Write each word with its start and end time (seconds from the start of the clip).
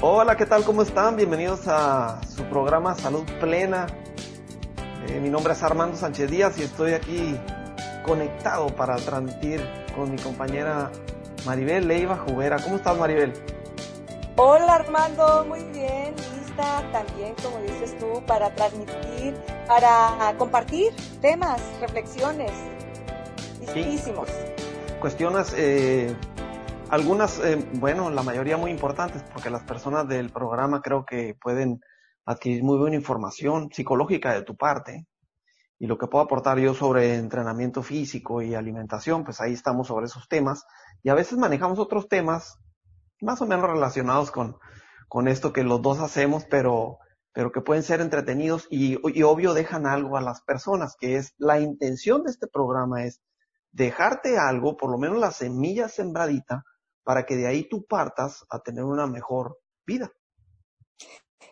Hola, 0.00 0.36
¿qué 0.36 0.46
tal? 0.46 0.64
¿Cómo 0.64 0.82
están? 0.82 1.16
Bienvenidos 1.16 1.66
a 1.66 2.20
su 2.36 2.44
programa 2.44 2.94
Salud 2.94 3.24
Plena. 3.40 3.88
Eh, 5.08 5.18
mi 5.18 5.28
nombre 5.28 5.54
es 5.54 5.62
Armando 5.64 5.96
Sánchez 5.96 6.30
Díaz 6.30 6.56
y 6.56 6.62
estoy 6.62 6.92
aquí 6.92 7.36
conectado 8.06 8.68
para 8.68 8.94
transmitir 8.94 9.60
con 9.96 10.12
mi 10.12 10.16
compañera 10.16 10.92
Maribel 11.44 11.88
Leiva 11.88 12.16
Jubera. 12.16 12.60
¿Cómo 12.62 12.76
estás, 12.76 12.96
Maribel? 12.96 13.32
Hola, 14.36 14.76
Armando. 14.76 15.44
Muy 15.48 15.64
bien. 15.64 16.14
Lista 16.14 16.84
también, 16.92 17.34
como 17.42 17.58
dices 17.62 17.98
tú, 17.98 18.22
para 18.24 18.54
transmitir, 18.54 19.34
para 19.66 20.32
compartir 20.38 20.94
temas, 21.20 21.60
reflexiones. 21.80 22.52
Listísimos. 23.60 24.28
Cuestiones 25.00 25.52
eh, 25.56 26.14
algunas, 26.90 27.38
eh, 27.40 27.56
bueno, 27.74 28.10
la 28.10 28.22
mayoría 28.22 28.56
muy 28.56 28.70
importantes, 28.70 29.22
porque 29.32 29.50
las 29.50 29.62
personas 29.62 30.08
del 30.08 30.30
programa 30.30 30.80
creo 30.80 31.04
que 31.04 31.34
pueden 31.40 31.80
adquirir 32.24 32.62
muy 32.62 32.78
buena 32.78 32.96
información 32.96 33.70
psicológica 33.72 34.32
de 34.32 34.42
tu 34.42 34.56
parte. 34.56 35.06
Y 35.78 35.86
lo 35.86 35.96
que 35.96 36.08
puedo 36.08 36.24
aportar 36.24 36.58
yo 36.58 36.74
sobre 36.74 37.16
entrenamiento 37.16 37.82
físico 37.82 38.42
y 38.42 38.54
alimentación, 38.54 39.24
pues 39.24 39.40
ahí 39.40 39.52
estamos 39.52 39.86
sobre 39.88 40.06
esos 40.06 40.28
temas. 40.28 40.64
Y 41.02 41.10
a 41.10 41.14
veces 41.14 41.38
manejamos 41.38 41.78
otros 41.78 42.08
temas 42.08 42.58
más 43.20 43.40
o 43.42 43.46
menos 43.46 43.70
relacionados 43.70 44.30
con, 44.30 44.56
con 45.08 45.28
esto 45.28 45.52
que 45.52 45.64
los 45.64 45.82
dos 45.82 46.00
hacemos, 46.00 46.44
pero, 46.46 46.98
pero 47.32 47.52
que 47.52 47.60
pueden 47.60 47.82
ser 47.82 48.00
entretenidos 48.00 48.66
y, 48.70 48.98
y 49.16 49.22
obvio 49.22 49.54
dejan 49.54 49.86
algo 49.86 50.16
a 50.16 50.20
las 50.20 50.42
personas, 50.42 50.96
que 50.98 51.16
es 51.16 51.34
la 51.38 51.60
intención 51.60 52.24
de 52.24 52.30
este 52.30 52.46
programa 52.46 53.04
es 53.04 53.20
dejarte 53.72 54.38
algo, 54.38 54.76
por 54.76 54.90
lo 54.90 54.98
menos 54.98 55.18
la 55.18 55.30
semilla 55.30 55.88
sembradita, 55.88 56.64
para 57.08 57.24
que 57.24 57.36
de 57.36 57.46
ahí 57.46 57.66
tú 57.66 57.86
partas 57.86 58.44
a 58.50 58.58
tener 58.58 58.84
una 58.84 59.06
mejor 59.06 59.58
vida. 59.86 60.12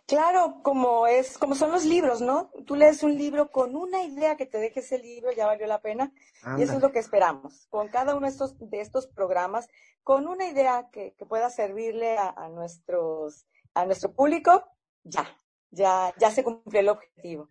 Claro, 0.07 0.61
como 0.63 1.07
es, 1.07 1.39
como 1.39 1.55
son 1.55 1.71
los 1.71 1.87
libros, 1.87 2.21
¿no? 2.21 2.51
Tú 2.67 2.77
lees 2.77 3.03
un 3.03 3.17
libro 3.17 3.51
con 3.51 3.75
una 3.75 4.03
idea 4.03 4.37
que 4.37 4.45
te 4.45 4.59
deje 4.59 4.81
ese 4.81 4.99
libro, 4.99 5.33
ya 5.33 5.47
valió 5.47 5.67
la 5.67 5.81
pena. 5.81 6.13
Y 6.59 6.63
eso 6.63 6.75
es 6.75 6.83
lo 6.83 6.93
que 6.93 6.99
esperamos. 6.99 7.69
Con 7.71 7.89
cada 7.89 8.15
uno 8.15 8.27
de 8.27 8.33
estos, 8.33 8.55
de 8.59 8.83
estos 8.83 9.07
programas, 9.07 9.67
con 10.03 10.29
una 10.29 10.47
idea 10.47 10.91
que, 10.93 11.17
pueda 11.27 11.49
servirle 11.49 12.19
a, 12.19 12.51
nuestros, 12.51 13.47
a 13.73 13.87
nuestro 13.87 14.13
público, 14.13 14.63
ya, 15.05 15.27
ya, 15.71 16.13
ya 16.19 16.31
se 16.33 16.45
cumplió 16.45 16.81
el 16.81 16.91
objetivo. 16.91 17.49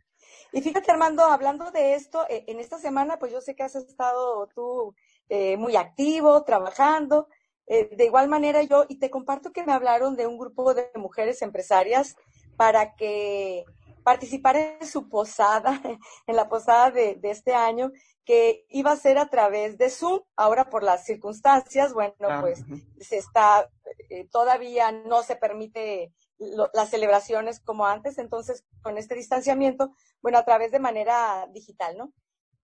Y 0.51 0.61
fíjate, 0.61 0.91
Armando, 0.91 1.23
hablando 1.23 1.71
de 1.71 1.95
esto, 1.95 2.23
eh, 2.29 2.43
en 2.45 2.59
esta 2.59 2.77
semana, 2.77 3.17
pues 3.17 3.31
yo 3.31 3.41
sé 3.41 3.55
que 3.55 3.63
has 3.63 3.73
estado 3.73 4.45
tú 4.53 4.93
eh, 5.27 5.57
muy 5.57 5.75
activo, 5.75 6.43
trabajando. 6.43 7.27
Eh, 7.67 7.95
de 7.95 8.05
igual 8.05 8.27
manera 8.27 8.61
yo, 8.63 8.85
y 8.87 8.99
te 8.99 9.09
comparto 9.09 9.51
que 9.51 9.63
me 9.63 9.73
hablaron 9.73 10.15
de 10.15 10.27
un 10.27 10.37
grupo 10.37 10.73
de 10.73 10.89
mujeres 10.95 11.41
empresarias 11.41 12.15
para 12.57 12.95
que 12.95 13.65
participara 14.03 14.77
en 14.79 14.87
su 14.87 15.09
posada, 15.09 15.81
en 16.27 16.35
la 16.35 16.47
posada 16.47 16.91
de, 16.91 17.19
este 17.23 17.55
año, 17.55 17.91
que 18.23 18.65
iba 18.69 18.91
a 18.91 18.95
ser 18.95 19.17
a 19.17 19.29
través 19.29 19.77
de 19.77 19.89
Zoom. 19.89 20.21
Ahora 20.35 20.69
por 20.69 20.83
las 20.83 21.05
circunstancias, 21.05 21.93
bueno, 21.93 22.13
pues 22.41 22.63
se 22.99 23.17
está, 23.17 23.69
eh, 24.09 24.27
todavía 24.29 24.91
no 24.91 25.23
se 25.23 25.35
permite 25.35 26.13
las 26.37 26.89
celebraciones 26.89 27.59
como 27.59 27.87
antes, 27.87 28.17
entonces 28.17 28.65
con 28.81 28.97
este 28.97 29.15
distanciamiento, 29.15 29.91
bueno, 30.21 30.37
a 30.37 30.45
través 30.45 30.71
de 30.71 30.79
manera 30.79 31.47
digital, 31.51 31.97
¿no? 31.97 32.13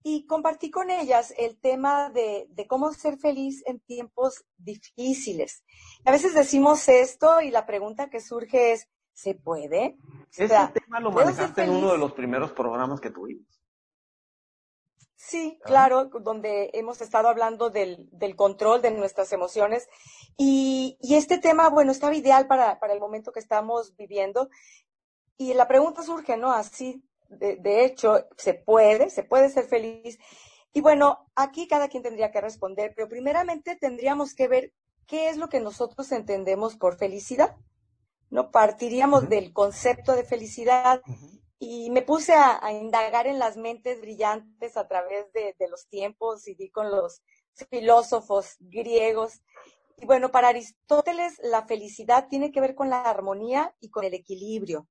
Y 0.04 0.26
compartí 0.26 0.72
con 0.72 0.90
ellas 0.90 1.34
el 1.38 1.60
tema 1.60 2.10
de, 2.10 2.48
cómo 2.68 2.92
ser 2.94 3.18
feliz 3.18 3.64
en 3.66 3.80
tiempos 3.80 4.46
difíciles. 4.58 5.64
A 6.06 6.12
veces 6.12 6.34
decimos 6.34 6.88
esto 6.88 7.42
y 7.42 7.52
la 7.52 7.66
pregunta 7.66 8.10
que 8.10 8.22
surge 8.22 8.74
es, 8.74 8.88
¿se 9.14 9.36
puede? 9.36 9.98
Ese 10.32 10.48
tema 10.48 11.00
lo 11.00 11.12
manejaste 11.12 11.64
en 11.64 11.72
uno 11.72 11.92
de 11.92 11.98
los 11.98 12.14
primeros 12.14 12.52
programas 12.52 13.02
que 13.02 13.10
tuvimos. 13.10 13.46
Sí, 15.20 15.60
claro, 15.64 16.06
donde 16.06 16.70
hemos 16.74 17.02
estado 17.02 17.28
hablando 17.28 17.72
del, 17.72 18.08
control 18.36 18.82
de 18.82 18.92
nuestras 18.92 19.34
emociones. 19.34 19.90
Y, 20.38 20.98
este 21.02 21.40
tema, 21.40 21.70
bueno, 21.70 21.92
estaba 21.92 22.16
ideal 22.16 22.48
para, 22.48 22.80
para 22.80 22.94
el 22.94 23.00
momento 23.00 23.32
que 23.32 23.40
estamos 23.40 23.96
viviendo. 23.98 24.50
Y 25.36 25.54
la 25.54 25.68
pregunta 25.68 26.04
surge, 26.04 26.38
¿no? 26.38 26.52
Así, 26.52 27.04
de, 27.30 27.86
hecho, 27.86 28.28
se 28.38 28.54
puede, 28.54 29.10
se 29.10 29.24
puede 29.24 29.50
ser 29.50 29.66
feliz. 29.66 30.18
Y 30.74 30.82
bueno, 30.82 31.30
aquí 31.36 31.68
cada 31.68 31.88
quien 31.88 32.04
tendría 32.04 32.32
que 32.32 32.42
responder, 32.42 32.94
pero 32.96 33.10
primeramente 33.10 33.76
tendríamos 33.76 34.34
que 34.34 34.48
ver 34.48 34.74
qué 35.06 35.30
es 35.30 35.38
lo 35.38 35.50
que 35.50 35.60
nosotros 35.60 36.12
entendemos 36.12 36.76
por 36.76 36.98
felicidad. 36.98 37.56
¿No? 38.30 38.52
Partiríamos 38.52 39.30
del 39.30 39.54
concepto 39.54 40.14
de 40.14 40.26
felicidad 40.26 41.02
y 41.60 41.90
me 41.92 42.02
puse 42.02 42.34
a, 42.34 42.60
indagar 42.74 43.26
en 43.26 43.40
las 43.40 43.56
mentes 43.56 44.02
brillantes 44.02 44.76
a 44.76 44.88
través 44.88 45.32
de, 45.32 45.56
de 45.58 45.68
los 45.70 45.88
tiempos 45.88 46.46
y 46.48 46.56
di 46.56 46.70
con 46.70 46.92
los 46.92 47.22
filósofos 47.70 48.58
griegos. 48.60 49.42
Y 49.98 50.06
bueno, 50.06 50.30
para 50.30 50.50
Aristóteles 50.50 51.40
la 51.42 51.66
felicidad 51.66 52.28
tiene 52.30 52.52
que 52.52 52.62
ver 52.62 52.76
con 52.76 52.90
la 52.90 53.02
armonía 53.02 53.74
y 53.80 53.90
con 53.90 54.04
el 54.04 54.14
equilibrio. 54.14 54.88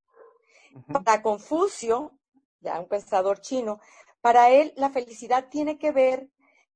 Para 1.05 1.23
Confucio, 1.23 2.13
ya 2.61 2.81
un 2.81 2.89
pensador 2.89 3.41
chino, 3.41 3.81
para 4.21 4.51
él 4.51 4.73
la 4.77 4.91
felicidad 4.91 5.49
tiene 5.49 5.79
que 5.79 5.93
ver 5.93 6.29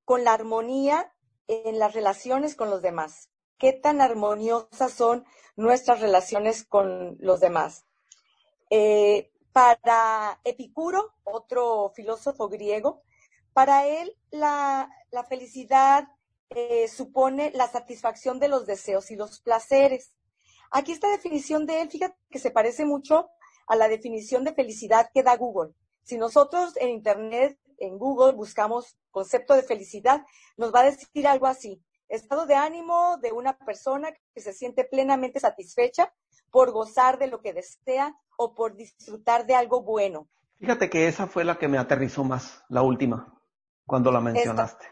con 0.05 0.25
la 0.25 0.33
armonía 0.33 1.13
en 1.49 1.79
las 1.79 1.95
relaciones 1.95 2.55
con 2.55 2.71
los 2.71 2.83
demás. 2.83 3.31
¿Qué 3.59 3.73
tan 3.73 4.01
armoniosas 4.01 4.93
son 4.93 5.25
nuestras 5.57 6.01
relaciones 6.01 6.65
con 6.65 7.17
los 7.19 7.41
demás? 7.41 7.85
Eh, 8.71 9.31
para 9.53 10.41
Epicuro, 10.45 11.15
otro 11.25 11.91
filósofo 11.95 12.49
griego, 12.49 13.03
para 13.53 13.87
él 13.87 14.17
la, 14.31 14.89
felicidad 15.29 16.09
eh, 16.51 16.89
supone 16.89 17.51
la 17.55 17.69
satisfacción 17.69 18.39
de 18.39 18.49
los 18.49 18.67
deseos 18.67 19.11
y 19.11 19.17
los 19.17 19.41
placeres. 19.41 20.15
Aquí 20.71 20.93
esta 20.93 21.11
definición 21.11 21.67
de 21.67 21.83
él, 21.83 21.91
fíjate 21.91 22.17
que 22.31 22.39
se 22.39 22.53
parece 22.53 22.85
mucho 22.85 23.29
a 23.71 23.77
la 23.77 23.89
definición 23.89 24.43
de 24.43 24.53
felicidad 24.53 25.11
que 25.15 25.23
da 25.23 25.37
Google. 25.37 25.73
Si 26.03 26.19
nosotros 26.19 26.77
en 26.77 26.89
Internet, 26.89 27.57
en 27.79 27.99
Google, 27.99 28.33
buscamos 28.33 28.99
concepto 29.13 29.55
de 29.55 29.63
felicidad, 29.63 30.27
nos 30.57 30.75
va 30.75 30.81
a 30.81 30.91
decir 30.91 31.29
algo 31.29 31.47
así. 31.47 31.81
Estado 32.09 32.47
de 32.47 32.57
ánimo 32.57 33.17
de 33.23 33.31
una 33.31 33.57
persona 33.57 34.09
que 34.35 34.41
se 34.41 34.53
siente 34.53 34.83
plenamente 34.83 35.39
satisfecha 35.39 36.13
por 36.51 36.73
gozar 36.73 37.17
de 37.19 37.29
lo 37.29 37.41
que 37.41 37.53
desea 37.53 38.17
o 38.37 38.57
por 38.57 38.75
disfrutar 38.75 39.47
de 39.47 39.55
algo 39.55 39.83
bueno. 39.83 40.29
Fíjate 40.59 40.91
que 40.91 41.07
esa 41.07 41.29
fue 41.29 41.45
la 41.45 41.57
que 41.57 41.69
me 41.69 41.79
aterrizó 41.79 42.25
más, 42.25 42.65
la 42.69 42.83
última, 42.83 43.41
cuando 43.87 44.11
la 44.11 44.21
mencionaste. 44.21 44.85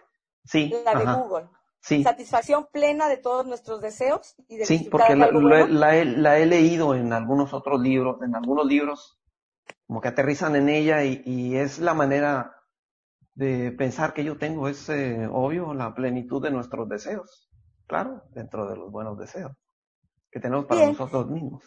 sí. 0.45 0.73
La 0.85 0.95
de 0.95 1.05
Google. 1.05 1.49
Sí. 1.81 2.03
Satisfacción 2.03 2.69
plena 2.73 3.09
de 3.09 3.17
todos 3.17 3.47
nuestros 3.47 3.81
deseos 3.81 4.35
y 4.49 4.57
de 4.57 4.67
Sí, 4.67 4.89
porque 4.91 5.15
la, 5.15 5.97
he, 5.97 6.47
leído 6.47 6.95
en 6.95 7.13
algunos 7.13 7.55
otros 7.55 7.81
libros, 7.81 8.21
en 8.23 8.35
algunos 8.35 8.67
libros, 8.67 9.19
como 9.87 10.01
que 10.01 10.09
aterrizan 10.09 10.57
en 10.57 10.69
ella 10.69 11.05
y, 11.05 11.57
es 11.57 11.79
la 11.79 11.95
manera 11.95 12.57
de 13.35 13.71
pensar 13.73 14.13
que 14.13 14.25
yo 14.25 14.37
tengo, 14.37 14.69
es 14.69 14.89
eh, 14.89 15.29
obvio 15.31 15.73
la 15.73 15.95
plenitud 15.95 16.43
de 16.43 16.51
nuestros 16.51 16.89
deseos, 16.89 17.49
claro, 17.87 18.25
dentro 18.31 18.69
de 18.69 18.77
los 18.77 18.91
buenos 18.91 19.17
deseos 19.17 19.53
que 20.31 20.41
tenemos 20.41 20.67
para 20.67 20.87
nosotros 20.89 21.29
mismos. 21.31 21.63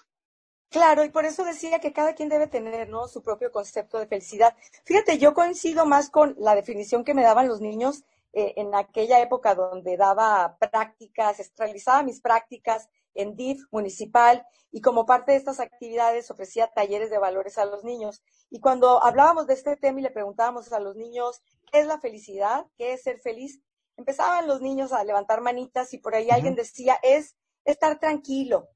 Claro, 0.70 1.04
y 1.04 1.10
por 1.10 1.26
eso 1.26 1.44
decía 1.44 1.80
que 1.80 1.92
cada 1.92 2.16
quien 2.16 2.30
debe 2.30 2.48
tener 2.48 2.88
¿no? 2.88 3.08
su 3.08 3.22
propio 3.22 3.52
concepto 3.52 4.00
de 4.00 4.08
felicidad. 4.08 4.56
Fíjate, 4.86 5.18
yo 5.18 5.34
coincido 5.34 5.86
más 5.86 6.10
con 6.10 6.34
la 6.40 6.56
definición 6.56 7.04
que 7.04 7.14
me 7.14 7.24
daban 7.24 7.50
los 7.50 7.60
niños 7.60 8.06
eh, 8.34 8.54
en 8.58 8.74
aquella 8.76 9.20
época 9.22 9.56
donde 9.56 9.98
daba 9.98 10.58
prácticas, 10.58 11.52
realizaba 11.58 12.04
mis 12.04 12.22
prácticas 12.22 12.88
en 13.14 13.36
DIF 13.36 13.64
municipal 13.72 14.46
y 14.72 14.80
como 14.80 15.06
parte 15.06 15.34
de 15.34 15.38
estas 15.38 15.60
actividades 15.60 16.32
ofrecía 16.32 16.72
talleres 16.74 17.10
de 17.10 17.18
valores 17.18 17.58
a 17.58 17.66
los 17.66 17.84
niños. 17.84 18.24
Y 18.50 18.62
cuando 18.62 19.04
hablábamos 19.04 19.48
de 19.48 19.54
este 19.54 19.76
tema 19.76 20.00
y 20.00 20.04
le 20.04 20.12
preguntábamos 20.12 20.72
a 20.72 20.80
los 20.80 20.96
niños 20.96 21.42
qué 21.72 21.80
es 21.80 21.88
la 21.88 22.00
felicidad, 22.00 22.66
qué 22.78 22.94
es 22.94 23.04
ser 23.04 23.20
feliz, 23.20 23.62
empezaban 23.98 24.48
los 24.48 24.62
niños 24.62 24.94
a 24.94 25.04
levantar 25.04 25.42
manitas 25.42 25.94
y 25.94 25.98
por 25.98 26.16
ahí 26.16 26.30
alguien 26.30 26.56
decía 26.56 26.98
es 27.04 27.36
estar 27.66 28.00
tranquilo. 28.00 28.70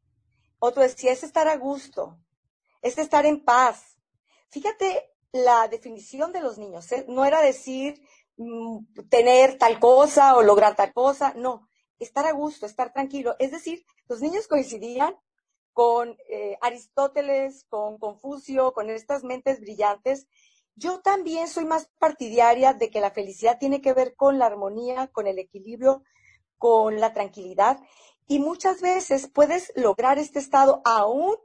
Otro 0.60 0.84
decía 0.84 1.12
es 1.12 1.24
estar 1.24 1.48
a 1.48 1.58
gusto, 1.58 2.20
es 2.82 2.98
estar 2.98 3.26
en 3.26 3.44
paz. 3.44 3.98
Fíjate 4.50 5.12
la 5.32 5.68
definición 5.68 6.32
de 6.32 6.42
los 6.42 6.58
niños, 6.58 6.92
¿eh? 6.92 7.06
no 7.08 7.26
era 7.26 7.42
decir 7.42 8.02
tener 9.10 9.58
tal 9.58 9.80
cosa 9.80 10.36
o 10.36 10.44
lograr 10.44 10.76
tal 10.76 10.94
cosa, 10.94 11.34
no, 11.36 11.68
estar 12.00 12.26
a 12.26 12.32
gusto, 12.32 12.66
estar 12.66 12.92
tranquilo. 12.94 13.36
Es 13.40 13.52
decir, 13.52 13.86
los 14.08 14.22
niños 14.22 14.48
coincidían 14.48 15.16
con 15.74 16.18
eh, 16.30 16.58
Aristóteles, 16.62 17.66
con 17.66 17.98
Confucio, 17.98 18.74
con 18.74 18.90
estas 18.90 19.24
mentes 19.24 19.60
brillantes. 19.60 20.28
Yo 20.76 21.00
también 21.02 21.48
soy 21.48 21.66
más 21.66 21.90
partidaria 22.00 22.74
de 22.74 22.90
que 22.90 23.02
la 23.02 23.12
felicidad 23.12 23.58
tiene 23.60 23.82
que 23.82 23.94
ver 23.94 24.16
con 24.16 24.40
la 24.40 24.46
armonía, 24.46 25.08
con 25.08 25.28
el 25.28 25.40
equilibrio, 25.40 26.04
con 26.58 27.00
la 27.00 27.14
tranquilidad. 27.14 27.80
Y 28.28 28.40
muchas 28.40 28.82
veces 28.82 29.30
puedes 29.34 29.72
lograr 29.76 30.18
este 30.18 30.40
estado 30.40 30.82
aún 30.84 31.36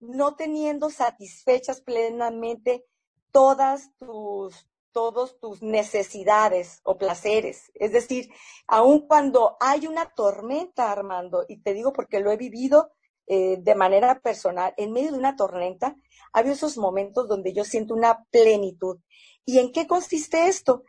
no 0.00 0.36
teniendo 0.36 0.90
satisfechas 0.90 1.80
plenamente 1.80 2.84
todas 3.32 3.90
tus, 3.98 4.68
todos 4.92 5.38
tus 5.38 5.62
necesidades 5.62 6.80
o 6.84 6.96
placeres. 6.98 7.70
Es 7.74 7.92
decir, 7.92 8.30
aun 8.66 9.06
cuando 9.06 9.56
hay 9.60 9.86
una 9.86 10.06
tormenta, 10.06 10.90
Armando, 10.90 11.44
y 11.48 11.60
te 11.62 11.74
digo 11.74 11.92
porque 11.92 12.20
lo 12.20 12.30
he 12.30 12.36
vivido 12.36 12.92
eh, 13.26 13.58
de 13.60 13.74
manera 13.74 14.20
personal, 14.20 14.72
en 14.76 14.92
medio 14.92 15.12
de 15.12 15.18
una 15.18 15.36
tormenta, 15.36 15.96
había 16.32 16.52
esos 16.52 16.78
momentos 16.78 17.28
donde 17.28 17.52
yo 17.52 17.64
siento 17.64 17.94
una 17.94 18.24
plenitud. 18.30 18.98
¿Y 19.44 19.58
en 19.58 19.70
qué 19.70 19.86
consiste 19.86 20.48
esto? 20.48 20.84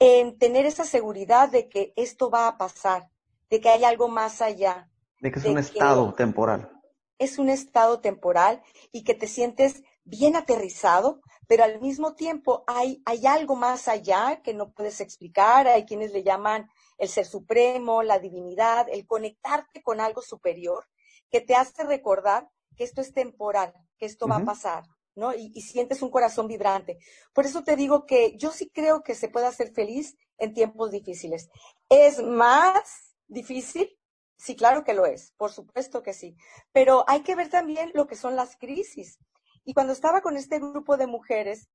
En 0.00 0.36
tener 0.38 0.66
esa 0.66 0.84
seguridad 0.84 1.48
de 1.48 1.68
que 1.68 1.92
esto 1.96 2.30
va 2.30 2.48
a 2.48 2.58
pasar, 2.58 3.08
de 3.48 3.60
que 3.60 3.68
hay 3.68 3.84
algo 3.84 4.08
más 4.08 4.42
allá. 4.42 4.88
De 5.20 5.30
que 5.30 5.38
es 5.38 5.44
un 5.44 5.58
estado 5.58 6.12
temporal. 6.14 6.70
Es 7.18 7.38
un 7.38 7.48
estado 7.48 8.00
temporal 8.00 8.62
y 8.90 9.04
que 9.04 9.14
te 9.14 9.28
sientes 9.28 9.84
bien 10.04 10.36
aterrizado, 10.36 11.20
pero 11.46 11.64
al 11.64 11.80
mismo 11.80 12.14
tiempo 12.14 12.64
hay, 12.66 13.02
hay 13.04 13.26
algo 13.26 13.56
más 13.56 13.88
allá 13.88 14.40
que 14.42 14.54
no 14.54 14.72
puedes 14.72 15.00
explicar. 15.00 15.66
Hay 15.66 15.84
quienes 15.84 16.12
le 16.12 16.22
llaman 16.22 16.68
el 16.98 17.08
ser 17.08 17.26
supremo, 17.26 18.02
la 18.02 18.18
divinidad, 18.18 18.86
el 18.90 19.06
conectarte 19.06 19.82
con 19.82 20.00
algo 20.00 20.22
superior 20.22 20.86
que 21.30 21.40
te 21.40 21.54
hace 21.54 21.84
recordar 21.84 22.48
que 22.76 22.84
esto 22.84 23.00
es 23.00 23.12
temporal, 23.12 23.72
que 23.98 24.06
esto 24.06 24.28
va 24.28 24.36
a 24.36 24.44
pasar, 24.44 24.84
¿no? 25.14 25.34
Y, 25.34 25.50
y, 25.54 25.62
sientes 25.62 26.02
un 26.02 26.10
corazón 26.10 26.46
vibrante. 26.46 26.98
Por 27.32 27.46
eso 27.46 27.62
te 27.64 27.76
digo 27.76 28.06
que 28.06 28.36
yo 28.36 28.52
sí 28.52 28.70
creo 28.70 29.02
que 29.02 29.14
se 29.14 29.28
puede 29.28 29.46
hacer 29.46 29.72
feliz 29.72 30.16
en 30.38 30.54
tiempos 30.54 30.90
difíciles. 30.90 31.48
¿Es 31.88 32.22
más 32.22 33.14
difícil? 33.26 33.90
Sí, 34.36 34.56
claro 34.56 34.84
que 34.84 34.94
lo 34.94 35.06
es, 35.06 35.32
por 35.36 35.52
supuesto 35.52 36.02
que 36.02 36.12
sí. 36.12 36.36
Pero 36.72 37.04
hay 37.08 37.22
que 37.22 37.34
ver 37.34 37.48
también 37.48 37.90
lo 37.94 38.06
que 38.06 38.16
son 38.16 38.36
las 38.36 38.56
crisis. 38.56 39.18
Y 39.64 39.74
cuando 39.74 39.92
estaba 39.92 40.20
con 40.20 40.36
este 40.36 40.58
grupo 40.58 40.96
de 40.96 41.06
mujeres, 41.06 41.68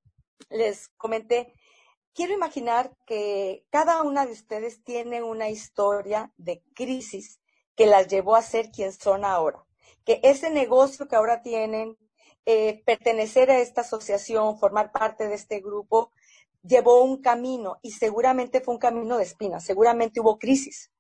les 0.50 0.90
comenté, 0.90 1.54
quiero 2.14 2.34
imaginar 2.34 2.96
que 3.06 3.66
cada 3.70 4.02
una 4.04 4.26
de 4.26 4.34
ustedes 4.34 4.84
tiene 4.84 5.24
una 5.24 5.50
historia 5.50 6.32
de 6.38 6.64
crisis 6.76 7.40
que 7.76 7.86
las 7.86 8.08
llevó 8.08 8.36
a 8.36 8.42
ser 8.42 8.72
quien 8.72 8.92
son 8.94 9.26
ahora. 9.26 9.64
Que 10.06 10.20
ese 10.24 10.50
negocio 10.50 11.08
que 11.08 11.16
ahora 11.16 11.42
tienen, 11.42 11.98
eh, 12.46 12.84
pertenecer 12.86 13.52
a 13.52 13.60
esta 13.60 13.82
asociación, 13.82 14.60
formar 14.60 14.92
parte 14.92 15.28
de 15.28 15.36
este 15.36 15.60
grupo, 15.60 16.12
llevó 16.64 17.04
un 17.04 17.22
camino 17.22 17.78
y 17.82 17.92
seguramente 17.92 18.62
fue 18.62 18.74
un 18.74 18.80
camino 18.80 19.18
de 19.18 19.24
espinas, 19.24 19.64
seguramente 19.64 20.20
hubo 20.20 20.38
crisis. 20.38 20.92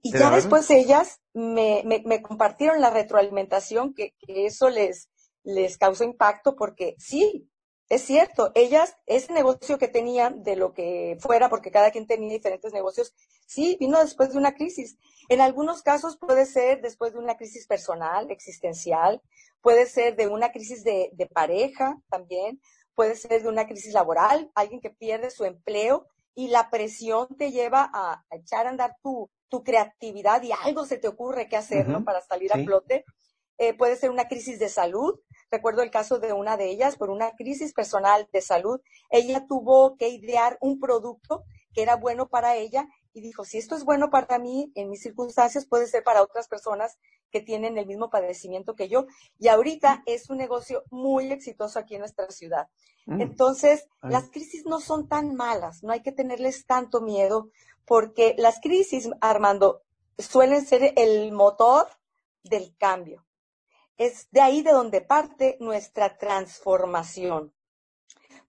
Y 0.00 0.12
ya 0.12 0.30
después 0.30 0.70
ellas 0.70 1.20
me, 1.34 1.82
me, 1.84 2.22
compartieron 2.22 2.80
la 2.80 2.90
retroalimentación 2.90 3.94
que, 3.94 4.14
que 4.20 4.46
eso 4.46 4.68
les, 4.68 5.08
les 5.44 5.78
causó 5.78 6.04
impacto 6.04 6.56
porque 6.56 6.94
sí, 6.98 7.48
es 7.88 8.02
cierto, 8.02 8.52
ellas, 8.54 8.96
ese 9.06 9.32
negocio 9.32 9.78
que 9.78 9.88
tenían 9.88 10.42
de 10.42 10.56
lo 10.56 10.74
que 10.74 11.16
fuera, 11.20 11.48
porque 11.48 11.70
cada 11.70 11.90
quien 11.90 12.06
tenía 12.06 12.28
diferentes 12.30 12.72
negocios, 12.72 13.14
sí, 13.46 13.78
vino 13.80 13.98
después 13.98 14.32
de 14.32 14.38
una 14.38 14.54
crisis. 14.54 14.98
En 15.30 15.40
algunos 15.40 15.82
casos 15.82 16.18
puede 16.18 16.44
ser 16.44 16.82
después 16.82 17.14
de 17.14 17.18
una 17.18 17.36
crisis 17.36 17.66
personal, 17.66 18.30
existencial, 18.30 19.22
puede 19.62 19.86
ser 19.86 20.16
de 20.16 20.28
una 20.28 20.52
crisis 20.52 20.84
de, 20.84 21.10
de 21.14 21.26
pareja 21.26 21.98
también, 22.10 22.60
puede 22.94 23.16
ser 23.16 23.42
de 23.42 23.48
una 23.48 23.66
crisis 23.66 23.94
laboral, 23.94 24.50
alguien 24.54 24.80
que 24.80 24.90
pierde 24.90 25.30
su 25.30 25.44
empleo 25.44 26.06
y 26.34 26.48
la 26.48 26.68
presión 26.68 27.26
te 27.38 27.50
lleva 27.50 27.90
a, 27.92 28.24
echar 28.30 28.66
a 28.66 28.70
andar 28.70 28.96
tu, 29.02 29.30
tu 29.48 29.64
creatividad 29.64 30.42
y 30.42 30.52
algo 30.52 30.84
se 30.84 30.98
te 30.98 31.08
ocurre 31.08 31.48
que 31.48 31.56
hacer, 31.56 31.88
¿no? 31.88 32.04
Para 32.04 32.20
salir 32.20 32.52
a 32.52 32.62
flote. 32.62 33.04
Eh, 33.56 33.74
puede 33.74 33.96
ser 33.96 34.10
una 34.10 34.28
crisis 34.28 34.58
de 34.58 34.68
salud, 34.68 35.18
Recuerdo 35.50 35.82
el 35.82 35.90
caso 35.90 36.18
de 36.18 36.32
una 36.32 36.56
de 36.56 36.70
ellas, 36.70 36.96
por 36.96 37.10
una 37.10 37.32
crisis 37.32 37.72
personal 37.72 38.28
de 38.32 38.40
salud, 38.40 38.80
ella 39.10 39.46
tuvo 39.46 39.96
que 39.96 40.08
idear 40.08 40.58
un 40.60 40.78
producto 40.78 41.44
que 41.72 41.82
era 41.82 41.96
bueno 41.96 42.28
para 42.28 42.56
ella 42.56 42.88
y 43.12 43.20
dijo, 43.20 43.44
si 43.44 43.58
esto 43.58 43.74
es 43.74 43.84
bueno 43.84 44.10
para 44.10 44.38
mí, 44.38 44.70
en 44.74 44.90
mis 44.90 45.02
circunstancias, 45.02 45.66
puede 45.66 45.86
ser 45.86 46.04
para 46.04 46.22
otras 46.22 46.48
personas 46.48 46.98
que 47.30 47.40
tienen 47.40 47.78
el 47.78 47.86
mismo 47.86 48.10
padecimiento 48.10 48.74
que 48.74 48.88
yo. 48.88 49.06
Y 49.38 49.48
ahorita 49.48 50.02
es 50.06 50.30
un 50.30 50.38
negocio 50.38 50.84
muy 50.90 51.32
exitoso 51.32 51.78
aquí 51.78 51.94
en 51.94 52.00
nuestra 52.00 52.30
ciudad. 52.30 52.68
Mm. 53.06 53.20
Entonces, 53.20 53.88
las 54.02 54.30
crisis 54.30 54.66
no 54.66 54.80
son 54.80 55.08
tan 55.08 55.34
malas, 55.34 55.82
no 55.82 55.92
hay 55.92 56.02
que 56.02 56.12
tenerles 56.12 56.66
tanto 56.66 57.00
miedo, 57.00 57.50
porque 57.84 58.34
las 58.38 58.60
crisis, 58.60 59.10
Armando, 59.20 59.82
suelen 60.18 60.64
ser 60.64 60.92
el 60.96 61.32
motor 61.32 61.86
del 62.44 62.76
cambio. 62.76 63.24
Es 63.98 64.28
de 64.30 64.40
ahí 64.40 64.62
de 64.62 64.72
donde 64.72 65.00
parte 65.00 65.56
nuestra 65.60 66.16
transformación. 66.16 67.52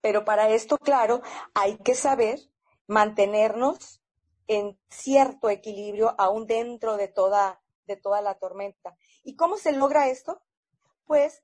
Pero 0.01 0.23
para 0.23 0.49
esto, 0.49 0.77
claro, 0.77 1.21
hay 1.53 1.77
que 1.77 1.95
saber 1.95 2.39
mantenernos 2.87 4.01
en 4.47 4.79
cierto 4.89 5.49
equilibrio 5.49 6.15
aún 6.17 6.47
dentro 6.47 6.97
de 6.97 7.07
toda, 7.07 7.61
de 7.85 7.97
toda 7.97 8.21
la 8.21 8.35
tormenta. 8.35 8.95
¿Y 9.23 9.35
cómo 9.35 9.57
se 9.57 9.73
logra 9.73 10.07
esto? 10.07 10.41
Pues 11.05 11.43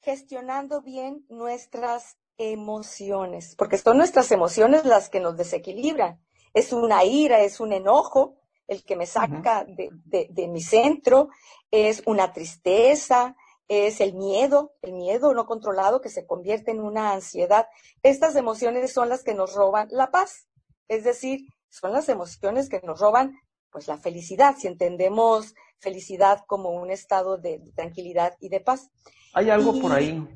gestionando 0.00 0.82
bien 0.82 1.24
nuestras 1.28 2.18
emociones, 2.36 3.54
porque 3.56 3.78
son 3.78 3.96
nuestras 3.96 4.32
emociones 4.32 4.84
las 4.84 5.08
que 5.08 5.20
nos 5.20 5.36
desequilibran. 5.36 6.20
Es 6.54 6.72
una 6.72 7.04
ira, 7.04 7.40
es 7.40 7.60
un 7.60 7.72
enojo 7.72 8.36
el 8.66 8.84
que 8.84 8.96
me 8.96 9.06
saca 9.06 9.64
de, 9.64 9.90
de, 10.04 10.48
mi 10.48 10.60
centro, 10.60 11.28
es 11.70 12.02
una 12.06 12.32
tristeza, 12.32 13.36
es 13.72 14.00
el 14.00 14.14
miedo, 14.14 14.74
el 14.82 14.92
miedo 14.92 15.32
no 15.34 15.46
controlado 15.46 16.00
que 16.00 16.08
se 16.08 16.26
convierte 16.26 16.70
en 16.70 16.80
una 16.80 17.12
ansiedad. 17.12 17.66
Estas 18.02 18.36
emociones 18.36 18.92
son 18.92 19.08
las 19.08 19.22
que 19.22 19.34
nos 19.34 19.54
roban 19.54 19.88
la 19.90 20.10
paz, 20.10 20.46
es 20.88 21.04
decir, 21.04 21.40
son 21.68 21.92
las 21.92 22.08
emociones 22.08 22.68
que 22.68 22.80
nos 22.84 23.00
roban 23.00 23.38
pues 23.70 23.88
la 23.88 23.96
felicidad, 23.96 24.56
si 24.58 24.66
entendemos 24.66 25.54
felicidad 25.78 26.44
como 26.46 26.70
un 26.70 26.90
estado 26.90 27.38
de, 27.38 27.60
tranquilidad 27.74 28.34
y 28.38 28.50
de 28.50 28.60
paz. 28.60 28.90
Hay 29.32 29.48
algo 29.48 29.80
por 29.80 29.92
ahí 29.92 30.28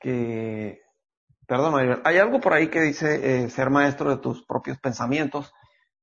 que, 0.00 0.80
perdón, 1.46 2.02
hay 2.04 2.18
algo 2.18 2.40
por 2.40 2.52
ahí 2.52 2.68
que 2.68 2.80
dice 2.80 3.44
eh, 3.44 3.50
ser 3.50 3.70
maestro 3.70 4.10
de 4.10 4.18
tus 4.18 4.44
propios 4.44 4.78
pensamientos 4.78 5.52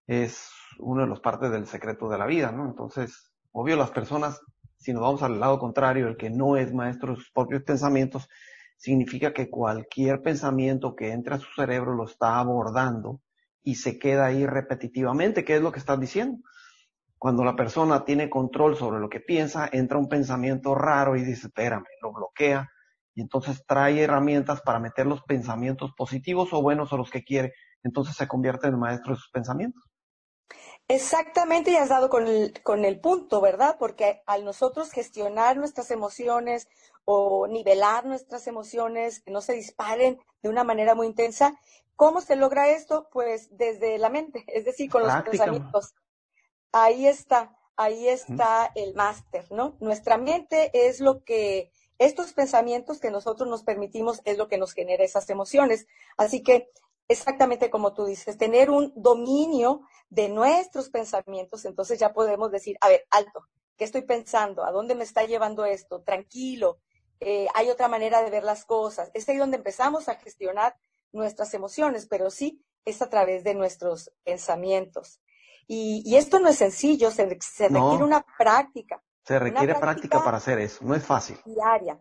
es 0.07 0.49
uno 0.79 1.01
de 1.01 1.07
los 1.07 1.19
partes 1.19 1.51
del 1.51 1.67
secreto 1.67 2.09
de 2.09 2.17
la 2.17 2.25
vida, 2.25 2.51
¿no? 2.51 2.65
Entonces, 2.65 3.31
obvio, 3.51 3.75
las 3.75 3.91
personas 3.91 4.41
si 4.85 4.93
nos 4.93 5.01
vamos 5.01 5.23
al 5.23 5.39
lado 5.39 5.57
contrario, 5.57 6.07
el 6.07 6.15
que 6.15 6.29
no 6.29 6.57
es 6.57 6.71
maestro 6.71 7.13
de 7.13 7.15
sus 7.15 7.31
propios 7.31 7.63
pensamientos, 7.63 8.29
significa 8.77 9.33
que 9.33 9.49
cualquier 9.49 10.21
pensamiento 10.21 10.95
que 10.95 11.11
entre 11.11 11.33
a 11.33 11.39
su 11.39 11.47
cerebro 11.55 11.95
lo 11.95 12.05
está 12.05 12.37
abordando 12.37 13.19
y 13.63 13.75
se 13.75 13.97
queda 13.97 14.27
ahí 14.27 14.45
repetitivamente, 14.45 15.43
¿qué 15.43 15.55
es 15.55 15.61
lo 15.63 15.71
que 15.71 15.79
estás 15.79 15.99
diciendo? 15.99 16.37
Cuando 17.17 17.43
la 17.43 17.55
persona 17.55 18.05
tiene 18.05 18.29
control 18.29 18.75
sobre 18.75 18.99
lo 18.99 19.09
que 19.09 19.21
piensa, 19.21 19.67
entra 19.71 19.97
un 19.97 20.07
pensamiento 20.07 20.75
raro 20.75 21.15
y 21.15 21.23
dice, 21.23 21.47
espérame, 21.47 21.85
lo 22.03 22.13
bloquea 22.13 22.69
y 23.15 23.21
entonces 23.21 23.65
trae 23.65 24.03
herramientas 24.03 24.61
para 24.61 24.79
meter 24.79 25.07
los 25.07 25.23
pensamientos 25.23 25.93
positivos 25.97 26.53
o 26.53 26.61
buenos 26.61 26.93
o 26.93 26.97
los 26.97 27.09
que 27.09 27.23
quiere, 27.23 27.53
entonces 27.81 28.15
se 28.15 28.27
convierte 28.27 28.67
en 28.67 28.77
maestro 28.77 29.15
de 29.15 29.19
sus 29.19 29.31
pensamientos. 29.31 29.83
Exactamente, 30.87 31.71
y 31.71 31.77
has 31.77 31.89
dado 31.89 32.09
con 32.09 32.27
el, 32.27 32.61
con 32.61 32.85
el 32.85 32.99
punto, 32.99 33.41
¿verdad? 33.41 33.77
Porque 33.79 34.21
al 34.27 34.45
nosotros 34.45 34.91
gestionar 34.91 35.57
nuestras 35.57 35.89
emociones 35.89 36.67
o 37.05 37.47
nivelar 37.47 38.05
nuestras 38.05 38.45
emociones, 38.47 39.21
que 39.21 39.31
no 39.31 39.41
se 39.41 39.53
disparen 39.53 40.19
de 40.43 40.49
una 40.49 40.63
manera 40.63 40.93
muy 40.93 41.07
intensa, 41.07 41.59
¿cómo 41.95 42.21
se 42.21 42.35
logra 42.35 42.69
esto? 42.69 43.09
Pues 43.11 43.57
desde 43.57 43.97
la 43.97 44.09
mente, 44.09 44.43
es 44.47 44.65
decir, 44.65 44.89
con 44.89 45.03
los 45.03 45.15
pensamientos. 45.23 45.95
Ahí 46.71 47.07
está, 47.07 47.57
ahí 47.77 48.07
está 48.07 48.71
el 48.75 48.93
máster, 48.93 49.51
¿no? 49.51 49.77
Nuestra 49.79 50.17
mente 50.17 50.71
es 50.87 50.99
lo 50.99 51.23
que, 51.23 51.71
estos 51.97 52.33
pensamientos 52.33 52.99
que 52.99 53.09
nosotros 53.09 53.49
nos 53.49 53.63
permitimos 53.63 54.21
es 54.25 54.37
lo 54.37 54.47
que 54.47 54.57
nos 54.57 54.73
genera 54.73 55.03
esas 55.03 55.29
emociones. 55.29 55.87
Así 56.17 56.43
que 56.43 56.69
exactamente 57.07 57.69
como 57.69 57.93
tú 57.93 58.05
dices, 58.05 58.37
tener 58.37 58.69
un 58.69 58.93
dominio 58.95 59.81
de 60.09 60.29
nuestros 60.29 60.89
pensamientos, 60.89 61.65
entonces 61.65 61.99
ya 61.99 62.13
podemos 62.13 62.51
decir, 62.51 62.77
a 62.81 62.89
ver, 62.89 63.05
alto, 63.09 63.47
¿qué 63.77 63.83
estoy 63.83 64.01
pensando? 64.03 64.65
¿A 64.65 64.71
dónde 64.71 64.95
me 64.95 65.03
está 65.03 65.23
llevando 65.23 65.65
esto? 65.65 66.01
Tranquilo, 66.01 66.79
eh, 67.19 67.47
hay 67.53 67.69
otra 67.69 67.87
manera 67.87 68.21
de 68.21 68.29
ver 68.29 68.43
las 68.43 68.65
cosas. 68.65 69.11
Es 69.13 69.27
ahí 69.29 69.37
donde 69.37 69.57
empezamos 69.57 70.09
a 70.09 70.15
gestionar 70.15 70.75
nuestras 71.11 71.53
emociones, 71.53 72.07
pero 72.07 72.29
sí 72.29 72.63
es 72.83 73.01
a 73.01 73.09
través 73.09 73.43
de 73.43 73.55
nuestros 73.55 74.11
pensamientos. 74.23 75.21
Y, 75.67 76.15
esto 76.15 76.39
no 76.39 76.49
es 76.49 76.57
sencillo, 76.57 77.09
se, 77.09 77.25
requiere 77.25 78.03
una 78.03 78.23
práctica. 78.37 79.01
Se 79.23 79.39
requiere 79.39 79.73
práctica, 79.73 80.23
para 80.23 80.37
hacer 80.37 80.59
eso, 80.59 80.85
no 80.85 80.93
es 80.93 81.03
fácil. 81.03 81.39
Diaria. 81.43 81.99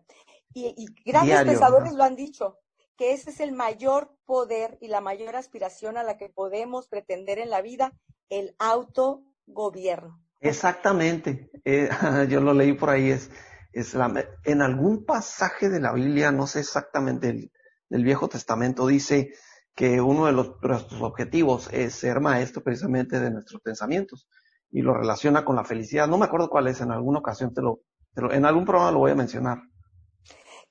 Y, 0.53 0.85
grandes 1.03 1.43
pensadores 1.43 1.93
lo 1.93 2.03
han 2.03 2.15
dicho, 2.15 2.59
que 2.97 3.13
ese 3.13 3.29
es 3.29 3.39
el 3.39 3.51
mayor 3.51 4.15
poder 4.25 4.77
y 4.81 4.87
la 4.87 5.01
mayor 5.01 5.35
aspiración 5.35 5.97
a 5.97 6.03
la 6.03 6.17
que 6.17 6.29
podemos 6.29 6.87
pretender 6.87 7.39
en 7.39 7.49
la 7.49 7.61
vida, 7.61 7.93
el 8.29 8.55
autogobierno. 8.59 10.21
Exactamente, 10.41 11.49
eh, 11.63 11.89
yo 12.29 12.41
lo 12.41 12.53
leí 12.53 12.73
por 12.73 12.89
ahí, 12.89 13.11
es, 13.11 13.31
es 13.73 13.93
la, 13.93 14.25
en 14.43 14.61
algún 14.61 15.05
pasaje 15.05 15.69
de 15.69 15.79
la 15.79 15.93
Biblia, 15.93 16.31
no 16.31 16.47
sé 16.47 16.59
exactamente, 16.59 17.29
el, 17.29 17.51
del 17.89 18.03
Viejo 18.03 18.27
Testamento 18.27 18.87
dice 18.87 19.33
que 19.75 20.01
uno 20.01 20.25
de 20.25 20.31
los, 20.31 20.55
nuestros 20.61 21.01
objetivos 21.01 21.69
es 21.71 21.93
ser 21.93 22.21
maestro 22.21 22.63
precisamente 22.63 23.19
de 23.19 23.31
nuestros 23.31 23.61
pensamientos 23.61 24.27
y 24.71 24.81
lo 24.81 24.93
relaciona 24.93 25.45
con 25.45 25.55
la 25.55 25.65
felicidad. 25.65 26.07
No 26.07 26.17
me 26.17 26.25
acuerdo 26.25 26.49
cuál 26.49 26.67
es, 26.67 26.81
en 26.81 26.91
alguna 26.91 27.19
ocasión 27.19 27.53
te 27.53 27.61
lo, 27.61 27.81
en 28.15 28.45
algún 28.45 28.65
programa 28.65 28.91
lo 28.91 28.99
voy 28.99 29.11
a 29.11 29.15
mencionar. 29.15 29.59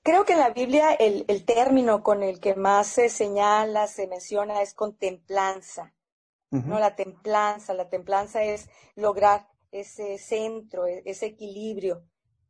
Creo 0.05 0.27
que 0.27 0.35
en 0.35 0.39
la 0.39 0.51
Biblia 0.51 0.93
el, 0.93 1.25
el 1.29 1.47
término 1.47 2.03
con 2.03 2.23
el 2.23 2.39
que 2.39 2.55
más 2.55 2.89
se 2.89 3.09
señala, 3.09 3.87
se 3.87 4.07
menciona 4.07 4.61
es 4.61 4.75
contemplanza. 4.75 5.95
¿no? 6.51 6.79
La 6.79 6.95
templanza, 6.95 7.75
la 7.75 7.89
templanza 7.89 8.45
es 8.45 8.69
lograr 8.95 9.49
ese 9.73 10.19
centro, 10.19 10.87
e, 10.87 11.03
ese 11.07 11.27
equilibrio 11.27 12.05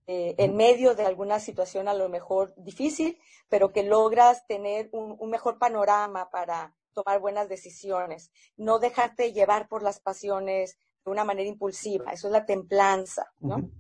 eh, 0.07 0.35
en 0.37 0.57
medio 0.57 0.95
de 0.95 1.07
alguna 1.07 1.41
situación 1.41 1.89
a 1.89 1.95
lo 1.95 2.09
mejor 2.09 2.53
difícil, 2.57 3.19
pero 3.49 3.73
que 3.73 3.85
logras 3.85 4.47
tener 4.47 4.91
un, 4.93 5.31
mejor 5.31 5.59
panorama 5.59 6.29
para 6.31 6.75
tomar 6.93 7.21
buenas 7.21 7.49
decisiones, 7.49 8.31
no 8.57 8.79
dejarte 8.79 9.33
llevar 9.33 9.69
por 9.69 9.83
las 9.83 10.01
pasiones 10.01 10.77
de 11.05 11.11
una 11.11 11.25
manera 11.25 11.49
impulsiva, 11.49 12.13
eso 12.13 12.27
es 12.27 12.33
la 12.33 12.45
templanza, 12.45 13.33
¿no? 13.39 13.71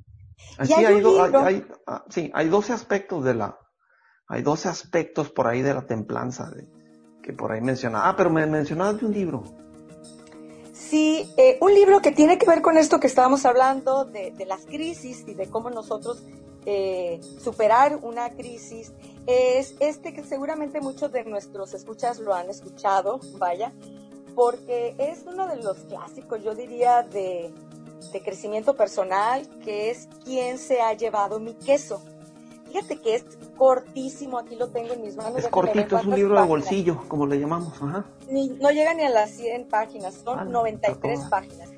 y 0.67 0.73
hay, 0.73 0.85
hay, 0.85 1.67
ah, 1.87 2.05
sí, 2.09 2.31
hay 2.35 2.49
12 2.49 2.73
aspectos 2.73 3.25
de 3.25 3.35
la, 3.35 3.59
hay 4.27 4.43
12 4.43 4.69
aspectos 4.69 5.31
por 5.31 5.47
ahí 5.47 5.63
de 5.63 5.75
la 5.75 5.87
templanza 5.87 6.51
de, 6.51 6.67
que 7.23 7.33
por 7.33 7.53
ahí 7.53 7.61
menciona. 7.61 8.09
Ah, 8.09 8.15
pero 8.17 8.31
me 8.31 8.47
mencionabas 8.47 9.01
de 9.01 9.07
un 9.07 9.13
libro. 9.13 9.45
Sí, 10.73 11.33
eh, 11.37 11.59
un 11.61 11.75
libro 11.75 12.01
que 12.01 12.13
tiene 12.13 12.39
que 12.39 12.47
ver 12.47 12.61
con 12.61 12.77
esto 12.77 13.01
que 13.01 13.07
estábamos 13.07 13.47
hablando 13.47 14.05
de, 14.05 14.33
las 14.47 14.67
crisis 14.67 15.25
y 15.27 15.35
de 15.35 15.49
cómo 15.49 15.71
nosotros 15.71 16.23
eh, 16.67 17.21
superar 17.39 17.99
una 18.03 18.31
crisis 18.31 18.93
es 19.27 19.75
este 19.81 20.13
que 20.13 20.23
seguramente 20.25 20.81
muchos 20.81 21.11
de 21.13 21.25
nuestros 21.25 21.75
escuchas 21.75 22.19
lo 22.19 22.35
han 22.35 22.51
escuchado, 22.51 23.21
vaya, 23.39 23.73
porque 24.35 24.95
es 24.99 25.25
uno 25.27 25.47
de 25.47 25.57
los 25.57 25.79
clásicos, 25.85 26.43
yo 26.43 26.55
diría, 26.55 27.03
de, 27.03 27.53
de 28.13 28.23
crecimiento 28.23 28.77
personal, 28.77 29.49
que 29.65 29.91
es 29.91 30.09
¿Quién 30.25 30.59
se 30.59 30.81
ha 30.81 30.93
llevado 30.93 31.41
mi 31.41 31.55
queso? 31.55 32.03
Fíjate 32.75 33.01
que 33.01 33.15
es 33.15 33.25
cortísimo, 33.57 34.37
aquí 34.37 34.57
lo 34.57 34.69
tengo 34.69 34.95
en 34.95 35.03
mis 35.03 35.15
manos. 35.15 35.39
Es 35.39 35.47
cortito, 35.47 35.97
es 35.97 36.05
un 36.05 36.17
libro 36.17 36.41
de 36.41 36.45
bolsillo, 36.45 37.05
como 37.07 37.25
le 37.25 37.39
llamamos. 37.39 37.81
Ajá. 37.81 38.05
no 38.29 38.71
llega 38.73 38.95
ni 38.95 39.05
a 39.05 39.11
las 39.11 39.31
100 39.31 39.69
páginas, 39.69 40.15
son 40.15 40.51
93 40.51 41.21
ah, 41.23 41.29
páginas. 41.31 41.71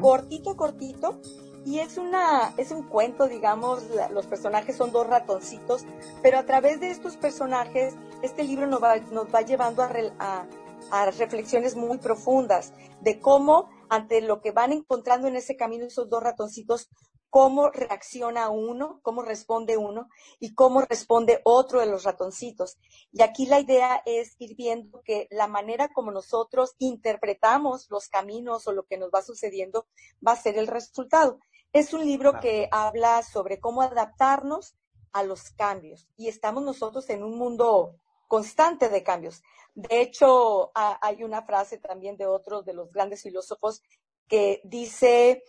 Cortito, 0.00 0.56
cortito. 0.56 1.20
Y 1.64 1.80
es, 1.80 1.98
una, 1.98 2.54
es 2.56 2.70
un 2.70 2.84
cuento, 2.84 3.26
digamos, 3.26 3.82
los 4.12 4.26
personajes 4.26 4.76
son 4.76 4.92
dos 4.92 5.08
ratoncitos, 5.08 5.84
pero 6.22 6.38
a 6.38 6.44
través 6.44 6.78
de 6.78 6.92
estos 6.92 7.16
personajes, 7.16 7.96
este 8.22 8.44
libro 8.44 8.68
nos 8.68 8.80
va, 8.80 8.96
nos 9.10 9.26
va 9.34 9.40
llevando 9.40 9.82
a, 9.82 9.90
a, 10.20 10.46
a 10.92 11.10
reflexiones 11.10 11.74
muy 11.74 11.98
profundas 11.98 12.72
de 13.00 13.18
cómo 13.18 13.68
ante 13.88 14.20
lo 14.20 14.40
que 14.40 14.52
van 14.52 14.70
encontrando 14.70 15.26
en 15.26 15.34
ese 15.34 15.56
camino 15.56 15.84
esos 15.84 16.08
dos 16.08 16.22
ratoncitos, 16.22 16.88
cómo 17.30 17.70
reacciona 17.70 18.48
uno, 18.48 19.00
cómo 19.02 19.22
responde 19.22 19.76
uno 19.76 20.08
y 20.40 20.54
cómo 20.54 20.80
responde 20.80 21.40
otro 21.44 21.80
de 21.80 21.86
los 21.86 22.04
ratoncitos. 22.04 22.78
Y 23.12 23.22
aquí 23.22 23.46
la 23.46 23.60
idea 23.60 24.02
es 24.06 24.34
ir 24.38 24.56
viendo 24.56 25.02
que 25.04 25.28
la 25.30 25.46
manera 25.46 25.88
como 25.88 26.10
nosotros 26.10 26.74
interpretamos 26.78 27.90
los 27.90 28.08
caminos 28.08 28.66
o 28.66 28.72
lo 28.72 28.84
que 28.84 28.98
nos 28.98 29.10
va 29.10 29.22
sucediendo 29.22 29.86
va 30.26 30.32
a 30.32 30.36
ser 30.36 30.58
el 30.58 30.66
resultado. 30.66 31.38
Es 31.72 31.92
un 31.92 32.04
libro 32.04 32.40
que 32.40 32.68
habla 32.70 33.22
sobre 33.22 33.60
cómo 33.60 33.82
adaptarnos 33.82 34.74
a 35.12 35.22
los 35.22 35.50
cambios 35.50 36.08
y 36.16 36.28
estamos 36.28 36.62
nosotros 36.62 37.08
en 37.10 37.22
un 37.22 37.36
mundo 37.36 37.96
constante 38.26 38.88
de 38.88 39.02
cambios. 39.02 39.42
De 39.74 40.00
hecho, 40.00 40.70
hay 40.74 41.22
una 41.24 41.42
frase 41.42 41.78
también 41.78 42.16
de 42.16 42.26
otro 42.26 42.62
de 42.62 42.74
los 42.74 42.92
grandes 42.92 43.22
filósofos 43.22 43.82
que 44.28 44.60
dice, 44.64 45.42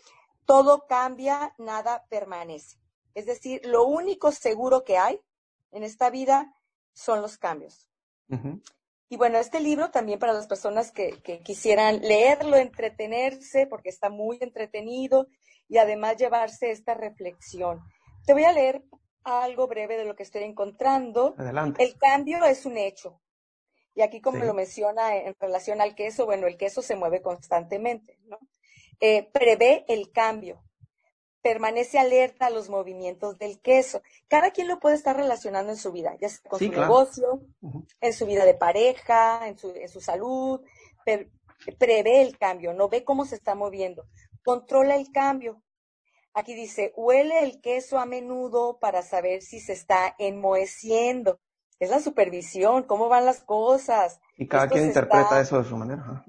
todo 0.46 0.86
cambia, 0.88 1.53
nada 1.58 2.05
permanece. 2.10 2.77
Es 3.13 3.25
decir, 3.25 3.65
lo 3.65 3.86
único 3.86 4.31
seguro 4.31 4.84
que 4.84 4.98
hay 4.98 5.19
en 5.72 5.84
esta 5.84 6.10
vida 6.10 6.55
son 6.93 7.22
los 7.22 7.38
cambios. 7.38 7.89
Y 9.10 9.17
bueno, 9.17 9.39
este 9.39 9.60
libro 9.60 9.89
también 9.89 10.19
para 10.19 10.34
las 10.34 10.46
personas 10.46 10.91
que, 10.91 11.19
quisieran 11.43 12.01
leerlo, 12.01 12.58
entretenerse, 12.58 13.65
porque 13.65 13.89
está 13.89 14.10
muy 14.10 14.38
entretenido 14.39 15.27
y 15.67 15.77
además 15.77 16.17
llevarse 16.17 16.72
esta 16.72 16.93
reflexión. 16.93 17.79
Te 18.25 18.34
voy 18.34 18.43
a 18.43 18.51
leer 18.51 18.84
algo 19.24 19.67
breve 19.67 19.98
de 19.98 20.05
lo 20.05 20.15
que 20.15 20.24
estoy 20.24 20.43
encontrando. 20.43 21.34
Adelante. 21.38 21.84
El 21.84 21.98
cambio 21.98 22.46
es 22.46 22.65
un 22.65 22.77
hecho. 22.77 23.19
Y 23.96 24.01
aquí, 24.01 24.22
como 24.22 24.46
lo 24.46 24.53
menciona 24.53 25.15
en 25.15 25.36
relación 25.39 25.81
al 25.81 25.96
queso, 25.96 26.25
bueno, 26.25 26.48
el 26.48 26.55
queso 26.55 26.81
se 26.81 26.96
mueve 26.96 27.22
constantemente, 27.22 28.17
¿no? 28.25 28.38
Eh, 28.99 29.29
prevé 29.31 29.85
el 29.87 30.11
cambio, 30.11 30.61
permanece 31.41 31.99
alerta 31.99 32.47
a 32.47 32.49
los 32.49 32.69
movimientos 32.69 33.37
del 33.37 33.59
queso. 33.61 34.01
Cada 34.27 34.51
quien 34.51 34.67
lo 34.67 34.79
puede 34.79 34.95
estar 34.95 35.15
relacionando 35.15 35.71
en 35.71 35.77
su 35.77 35.91
vida, 35.91 36.15
ya 36.19 36.29
sea 36.29 36.49
con 36.49 36.59
su 36.59 36.69
negocio, 36.69 37.41
en 38.01 38.13
su 38.13 38.25
vida 38.25 38.45
de 38.45 38.55
pareja, 38.55 39.47
en 39.47 39.57
su, 39.57 39.71
en 39.71 39.89
su 39.89 40.01
salud, 40.01 40.61
prevé 41.77 42.21
el 42.21 42.37
cambio, 42.37 42.73
no 42.73 42.89
ve 42.89 43.03
cómo 43.03 43.25
se 43.25 43.35
está 43.35 43.55
moviendo, 43.55 44.05
controla 44.43 44.95
el 44.95 45.11
cambio. 45.11 45.61
Aquí 46.33 46.53
dice, 46.53 46.93
huele 46.95 47.43
el 47.43 47.59
queso 47.59 47.97
a 47.97 48.05
menudo 48.05 48.77
para 48.79 49.01
saber 49.01 49.41
si 49.41 49.59
se 49.59 49.73
está 49.73 50.15
enmoheciendo. 50.19 51.39
Es 51.79 51.89
la 51.89 52.00
supervisión, 52.00 52.83
cómo 52.83 53.07
van 53.07 53.25
las 53.25 53.41
cosas. 53.41 54.19
Y 54.38 54.48
cada 54.48 54.67
quien 54.67 54.86
interpreta 54.86 55.39
eso 55.39 55.62
de 55.62 55.69
su 55.69 55.77
manera. 55.77 56.25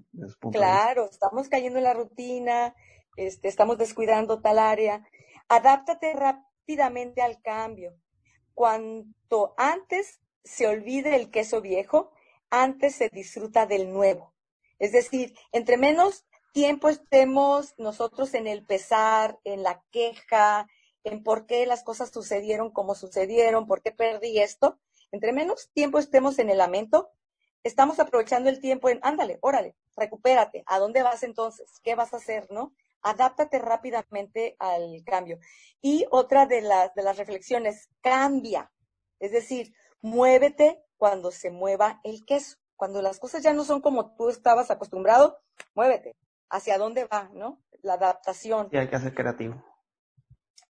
claro, 0.52 1.09
estamos 1.11 1.49
cayendo 1.49 1.78
en 1.78 1.85
la 1.85 1.95
rutina, 1.95 2.75
este, 3.16 3.49
estamos 3.49 3.76
descuidando 3.78 4.40
tal 4.40 4.59
área. 4.59 5.04
Adáptate 5.49 6.12
rápidamente 6.12 7.23
al 7.23 7.42
cambio. 7.42 7.95
Cuanto 8.54 9.54
antes 9.57 10.21
se 10.45 10.66
olvide 10.66 11.16
el 11.16 11.30
queso 11.30 11.61
viejo, 11.61 12.12
antes 12.50 12.95
se 12.95 13.09
disfruta 13.09 13.66
del 13.66 13.92
nuevo. 13.92 14.35
Es 14.78 14.92
decir, 14.92 15.35
entre 15.52 15.76
menos 15.76 16.26
tiempo 16.52 16.88
estemos 16.88 17.75
nosotros 17.78 18.35
en 18.35 18.47
el 18.47 18.64
pesar, 18.64 19.38
en 19.45 19.62
la 19.62 19.83
queja, 19.90 20.66
en 21.04 21.23
por 21.23 21.47
qué 21.47 21.66
las 21.66 21.83
cosas 21.83 22.11
sucedieron 22.11 22.71
como 22.71 22.95
sucedieron, 22.95 23.66
por 23.66 23.83
qué 23.83 23.92
perdí 23.92 24.38
esto, 24.38 24.78
entre 25.12 25.33
menos 25.33 25.71
tiempo 25.73 25.99
estemos 25.99 26.38
en 26.38 26.50
el 26.50 26.59
lamento, 26.59 27.11
estamos 27.62 27.99
aprovechando 28.00 28.49
el 28.49 28.61
tiempo 28.61 28.88
en, 28.88 29.00
ándale, 29.02 29.38
órale, 29.43 29.76
recupérate. 29.97 30.62
¿A 30.67 30.79
dónde 30.79 31.02
vas 31.02 31.23
entonces? 31.23 31.81
¿Qué 31.83 31.95
vas 31.95 32.14
a 32.14 32.19
hacer, 32.19 32.47
no? 32.50 32.73
Adáptate 33.02 33.59
rápidamente 33.59 34.57
al 34.59 35.02
cambio. 35.05 35.38
Y 35.81 36.07
otra 36.11 36.47
de 36.47 36.62
las, 36.62 36.95
de 36.95 37.02
las 37.02 37.17
reflexiones, 37.17 37.88
cambia. 38.00 38.71
Es 39.19 39.33
decir, 39.33 39.75
muévete 40.00 40.83
cuando 40.97 41.31
se 41.31 41.50
mueva 41.50 42.00
el 42.05 42.25
queso. 42.25 42.57
Cuando 42.76 43.02
las 43.02 43.19
cosas 43.19 43.43
ya 43.43 43.52
no 43.52 43.64
son 43.64 43.81
como 43.81 44.14
tú 44.14 44.31
estabas 44.31 44.71
acostumbrado, 44.71 45.38
muévete. 45.75 46.17
¿Hacia 46.49 46.79
dónde 46.79 47.05
va, 47.05 47.31
no? 47.35 47.62
La 47.83 47.95
adaptación. 47.95 48.69
Y 48.73 48.76
hay 48.76 48.88
que 48.88 48.99
ser 48.99 49.14
creativo. 49.14 49.62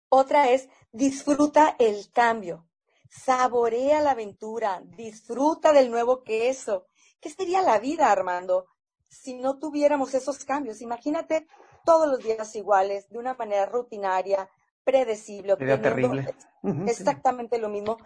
Otra 0.09 0.49
es, 0.49 0.69
disfruta 0.91 1.75
el 1.79 2.09
cambio 2.11 2.67
saborea 3.09 4.01
la 4.01 4.11
aventura, 4.11 4.81
disfruta 4.85 5.71
del 5.71 5.89
nuevo 5.89 6.23
queso. 6.23 6.87
¿Qué 7.19 7.29
sería 7.29 7.61
la 7.61 7.79
vida, 7.79 8.11
Armando, 8.11 8.67
si 9.07 9.33
no 9.33 9.57
tuviéramos 9.57 10.13
esos 10.13 10.43
cambios? 10.45 10.81
Imagínate 10.81 11.47
todos 11.85 12.07
los 12.07 12.19
días 12.19 12.55
iguales, 12.55 13.09
de 13.09 13.17
una 13.17 13.33
manera 13.33 13.65
rutinaria, 13.65 14.49
predecible. 14.83 15.55
Sería 15.57 15.81
terrible. 15.81 16.35
Exactamente 16.85 17.57
lo 17.59 17.69
mismo. 17.69 17.97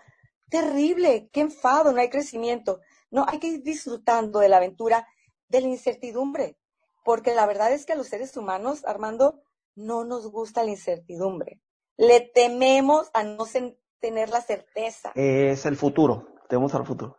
Terrible, 0.50 1.29
qué 1.31 1.41
enfado, 1.41 1.91
no 1.91 2.01
hay 2.01 2.10
crecimiento. 2.10 2.79
No, 3.10 3.25
hay 3.27 3.39
que 3.39 3.48
ir 3.48 3.63
disfrutando 3.63 4.39
de 4.39 4.50
la 4.50 4.58
aventura, 4.58 5.08
de 5.48 5.62
la 5.62 5.67
incertidumbre, 5.67 6.58
porque 7.03 7.34
la 7.34 7.46
verdad 7.46 7.74
es 7.74 7.86
que 7.86 7.93
a 7.93 7.96
los 7.96 8.08
seres 8.08 8.38
humanos, 8.38 8.86
Armando, 8.86 9.41
no 9.75 10.03
nos 10.03 10.29
gusta 10.31 10.63
la 10.63 10.72
incertidumbre. 10.72 11.62
Le 11.98 12.22
tememos 12.22 13.10
a 13.13 13.24
no, 13.24 13.46
tener 14.01 14.29
la 14.29 14.41
certeza. 14.41 15.12
Es 15.15 15.65
el 15.65 15.77
futuro, 15.77 16.27
tenemos 16.50 16.74
al 16.75 16.86
futuro. 16.86 17.15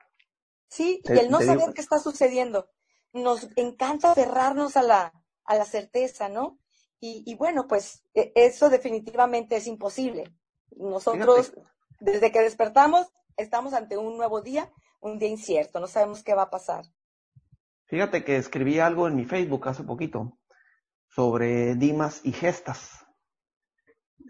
Sí, 0.68 1.00
y 1.04 1.18
el 1.18 1.30
no 1.30 1.40
saber 1.40 1.72
qué 1.74 1.80
está 1.80 1.98
sucediendo. 1.98 2.68
Nos 3.12 3.48
encanta 3.56 4.14
cerrarnos 4.14 4.76
a 4.76 4.82
la, 4.82 5.12
a 5.44 5.54
la 5.54 5.64
certeza, 5.64 6.28
¿no? 6.28 6.58
Y, 7.04 7.34
bueno, 7.34 7.66
pues 7.66 8.04
e, 8.14 8.32
eso 8.36 8.70
definitivamente 8.70 9.56
es 9.56 9.66
imposible. 9.66 10.32
Nosotros, 10.70 11.52
desde 11.98 12.30
que 12.30 12.40
despertamos, 12.40 13.08
estamos 13.36 13.74
ante 13.74 13.96
un 13.96 14.16
nuevo 14.16 14.40
día, 14.40 14.72
un 15.00 15.18
día 15.18 15.28
incierto, 15.28 15.80
no 15.80 15.88
sabemos 15.88 16.22
qué 16.22 16.32
va 16.34 16.42
a 16.42 16.50
pasar. 16.50 16.84
Fíjate 17.86 18.24
que 18.24 18.36
escribí 18.36 18.78
algo 18.78 19.08
en 19.08 19.16
mi 19.16 19.24
Facebook 19.24 19.68
hace 19.68 19.82
poquito 19.82 20.38
sobre 21.08 21.74
Dimas 21.74 22.20
y 22.24 22.32
Gestas. 22.32 23.01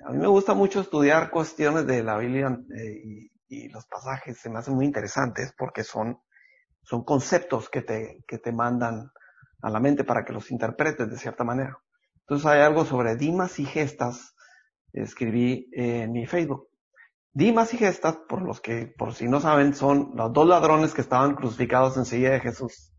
A 0.05 0.11
mí 0.11 0.19
me 0.19 0.27
gusta 0.27 0.55
mucho 0.55 0.81
estudiar 0.81 1.31
cuestiones 1.31 1.87
de 1.87 2.03
la 2.03 2.19
Biblia 2.19 2.59
eh, 2.77 3.29
y, 3.49 3.69
los 3.69 3.85
pasajes 3.87 4.39
se 4.39 4.49
me 4.49 4.59
hacen 4.59 4.75
muy 4.75 4.87
interesantes 4.87 5.53
porque 5.59 5.85
son, 5.85 6.19
son 6.83 7.05
conceptos 7.05 7.69
que 7.69 7.83
te, 7.83 8.25
que 8.27 8.39
te 8.39 8.51
mandan 8.51 9.11
a 9.61 9.71
la 9.71 9.79
mente 9.79 10.05
para 10.05 10.25
que 10.25 10.33
los 10.33 10.51
interpretes 10.51 11.11
de 11.11 11.19
cierta 11.19 11.45
manera. 11.45 11.79
Entonces 12.21 12.47
hay 12.47 12.63
algo 12.63 12.87
sobre 12.87 13.17
Dimas 13.17 13.59
y 13.59 13.67
Gestas, 13.67 14.35
escribí 14.93 15.69
en 15.73 16.13
mi 16.13 16.27
Facebook. 16.27 16.69
Dimas 17.35 17.75
y 17.75 17.79
Gestas, 17.79 18.17
por 18.29 18.41
los 18.43 18.61
que, 18.61 18.87
por 18.87 19.15
si 19.15 19.29
no 19.29 19.41
saben, 19.41 19.75
son 19.75 20.13
los 20.15 20.33
dos 20.33 20.47
ladrones 20.47 20.95
que 20.95 21.03
estaban 21.03 21.35
crucificados 21.35 21.97
enseguida 21.99 22.31
de 22.31 22.41
Jesús. 22.41 22.93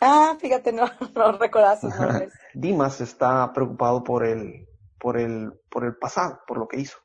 Ah, 0.00 0.36
fíjate, 0.40 0.72
no, 0.72 0.84
no 1.14 1.76
sus 1.80 1.94
nombres. 2.00 2.32
Dimas 2.54 3.00
está 3.00 3.52
preocupado 3.52 4.04
por 4.04 4.24
el, 4.24 4.67
por 4.98 5.18
el, 5.18 5.52
por 5.70 5.84
el 5.84 5.96
pasado, 5.96 6.40
por 6.46 6.58
lo 6.58 6.68
que 6.68 6.80
hizo. 6.80 6.98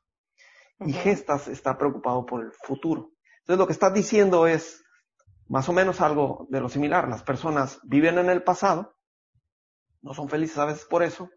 Y 0.80 0.94
Gestas 0.94 1.48
está 1.48 1.78
preocupado 1.78 2.26
por 2.26 2.44
el 2.44 2.52
futuro. 2.52 3.12
Entonces 3.40 3.60
lo 3.60 3.68
que 3.68 3.74
estás 3.74 3.94
diciendo 3.94 4.48
es 4.48 4.84
más 5.48 5.70
o 5.70 5.74
menos 5.74 6.02
algo 6.02 6.48
de 6.50 6.60
lo 6.60 6.70
similar. 6.70 7.08
Las 7.08 7.24
personas 7.24 7.80
viven 7.84 8.18
en 8.18 8.30
el 8.30 8.44
pasado, 8.44 8.96
no 10.02 10.14
son 10.14 10.30
felices 10.30 10.58
a 10.58 10.66
veces 10.66 10.86
por 10.86 11.04
eso, 11.04 11.30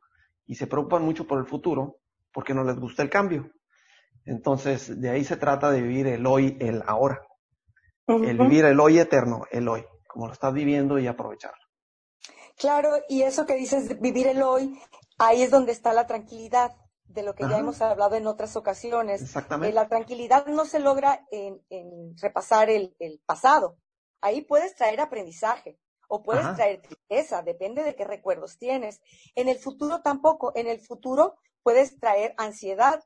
y 0.47 0.55
se 0.55 0.67
preocupan 0.67 1.03
mucho 1.03 1.27
por 1.27 1.39
el 1.39 1.47
futuro 1.47 1.99
porque 2.33 2.55
no 2.55 2.65
les 2.65 2.79
gusta 2.79 3.03
el 3.03 3.11
cambio. 3.11 3.51
Entonces, 4.25 5.01
de 5.01 5.11
ahí 5.11 5.25
se 5.25 5.37
trata 5.37 5.71
de 5.71 5.81
vivir 5.81 6.07
el 6.09 6.27
hoy, 6.27 6.57
el 6.61 6.83
ahora. 6.87 7.23
El 8.09 8.39
vivir 8.39 8.65
el 8.65 8.79
hoy 8.79 8.99
eterno, 8.99 9.47
el 9.51 9.69
hoy, 9.69 9.85
como 10.07 10.27
lo 10.27 10.33
estás 10.33 10.53
viviendo 10.53 10.99
y 10.99 11.09
aprovecharlo. 11.09 11.59
Claro, 12.57 12.91
y 13.09 13.23
eso 13.23 13.47
que 13.47 13.55
dices, 13.55 14.01
vivir 14.01 14.29
el 14.29 14.43
hoy, 14.43 14.79
ahí 15.19 15.43
es 15.43 15.51
donde 15.51 15.73
está 15.73 15.93
la 15.93 16.07
tranquilidad, 16.07 16.77
de 17.09 17.23
lo 17.23 17.35
que 17.35 17.49
ya 17.49 17.59
hemos 17.59 17.81
hablado 17.83 18.17
en 18.17 18.27
otras 18.27 18.57
ocasiones. 18.57 19.23
Exactamente. 19.23 19.71
Eh, 19.71 19.75
la 19.75 19.89
tranquilidad 19.89 20.47
no 20.47 20.65
se 20.65 20.81
logra 20.81 21.27
en, 21.31 21.61
repasar 22.21 22.71
el, 22.71 22.95
pasado. 23.25 23.79
Ahí 24.21 24.43
puedes 24.43 24.75
traer 24.75 25.01
aprendizaje 25.01 25.79
o 26.09 26.23
puedes 26.23 26.55
traer 26.55 26.83
tristeza, 26.83 27.43
depende 27.43 27.83
de 27.83 27.95
qué 27.95 28.05
recuerdos 28.05 28.59
tienes. 28.59 29.01
En 29.35 29.49
el 29.49 29.59
futuro 29.59 30.03
tampoco. 30.03 30.53
En 30.55 30.67
el 30.69 30.81
futuro 30.81 31.37
puedes 31.63 31.99
traer 31.99 32.35
ansiedad 32.37 33.03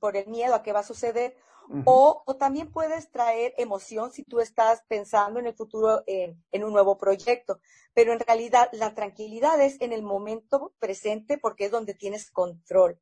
por 0.00 0.16
el 0.16 0.26
miedo 0.26 0.54
a 0.54 0.62
qué 0.62 0.72
va 0.72 0.80
a 0.80 0.84
suceder, 0.84 1.36
o, 1.84 2.24
también 2.38 2.70
puedes 2.70 3.10
traer 3.10 3.54
emoción 3.56 4.12
si 4.12 4.24
tú 4.24 4.40
estás 4.40 4.82
pensando 4.88 5.40
en 5.40 5.46
el 5.46 5.54
futuro 5.54 6.02
en, 6.06 6.64
un 6.64 6.72
nuevo 6.72 6.98
proyecto. 6.98 7.60
Pero 7.94 8.12
en 8.12 8.20
realidad 8.20 8.68
la 8.72 8.94
tranquilidad 8.94 9.60
es 9.60 9.80
en 9.80 9.92
el 9.92 10.02
momento 10.02 10.72
presente 10.78 11.38
porque 11.38 11.66
es 11.66 11.70
donde 11.70 11.94
tienes 11.94 12.30
control. 12.30 12.98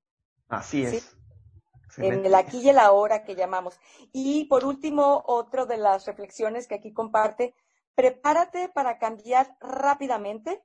Así 0.49 0.85
es. 0.85 1.17
En 1.97 2.25
el 2.25 2.35
aquí 2.35 2.59
y 2.59 2.69
el 2.69 2.79
ahora 2.79 3.25
que 3.25 3.35
llamamos. 3.35 3.79
Y 4.13 4.45
por 4.45 4.65
último, 4.65 5.25
otra 5.27 5.67
de 5.67 5.77
las 5.77 6.07
reflexiones 6.07 6.69
que 6.69 6.77
aquí 6.77 6.93
comparte, 6.93 7.55
prepárate 7.95 8.69
para 8.69 8.99
cambiar 8.99 9.57
rápidamente 9.61 10.63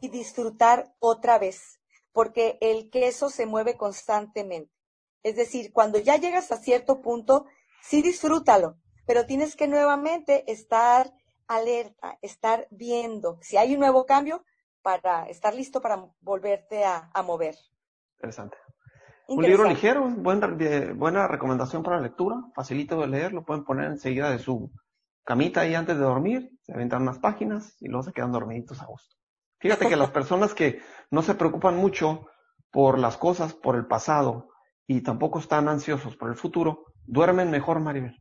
y 0.00 0.10
disfrutar 0.10 0.94
otra 0.98 1.38
vez, 1.38 1.80
porque 2.12 2.58
el 2.60 2.90
queso 2.90 3.30
se 3.30 3.46
mueve 3.46 3.76
constantemente. 3.76 4.77
Es 5.22 5.36
decir, 5.36 5.72
cuando 5.72 5.98
ya 5.98 6.16
llegas 6.16 6.52
a 6.52 6.56
cierto 6.56 7.00
punto, 7.00 7.46
sí 7.82 8.02
disfrútalo, 8.02 8.76
pero 9.06 9.26
tienes 9.26 9.56
que 9.56 9.68
nuevamente 9.68 10.50
estar 10.50 11.12
alerta, 11.46 12.18
estar 12.22 12.68
viendo 12.70 13.38
si 13.40 13.56
hay 13.56 13.74
un 13.74 13.80
nuevo 13.80 14.06
cambio 14.06 14.44
para 14.82 15.24
estar 15.28 15.54
listo 15.54 15.80
para 15.80 16.06
volverte 16.20 16.84
a, 16.84 17.10
mover. 17.24 17.56
Interesante. 18.16 18.56
Un 19.26 19.42
libro 19.42 19.64
ligero, 19.64 20.08
buena, 20.08 20.56
buena 20.94 21.28
recomendación 21.28 21.82
para 21.82 21.96
la 21.96 22.02
lectura, 22.02 22.36
facilito 22.54 23.00
de 23.00 23.08
leer, 23.08 23.32
lo 23.32 23.44
pueden 23.44 23.64
poner 23.64 23.86
enseguida 23.86 24.30
de 24.30 24.38
su 24.38 24.70
camita 25.24 25.60
ahí 25.60 25.74
antes 25.74 25.96
de 25.98 26.02
dormir, 26.02 26.50
se 26.62 26.72
aventan 26.72 27.02
unas 27.02 27.18
páginas 27.18 27.76
y 27.80 27.88
luego 27.88 28.04
se 28.04 28.12
quedan 28.12 28.32
dormiditos 28.32 28.80
a 28.80 28.86
gusto. 28.86 29.14
Fíjate 29.58 29.88
que 29.88 29.96
las 29.96 30.10
personas 30.12 30.54
que 30.54 30.80
no 31.10 31.20
se 31.20 31.34
preocupan 31.34 31.76
mucho 31.76 32.26
por 32.70 32.98
las 32.98 33.18
cosas, 33.18 33.52
por 33.52 33.76
el 33.76 33.86
pasado, 33.86 34.48
y 34.88 35.02
tampoco 35.02 35.38
están 35.38 35.68
ansiosos 35.68 36.16
por 36.16 36.30
el 36.30 36.34
futuro, 36.34 36.86
duermen 37.04 37.50
mejor, 37.50 37.78
Maribel. 37.78 38.20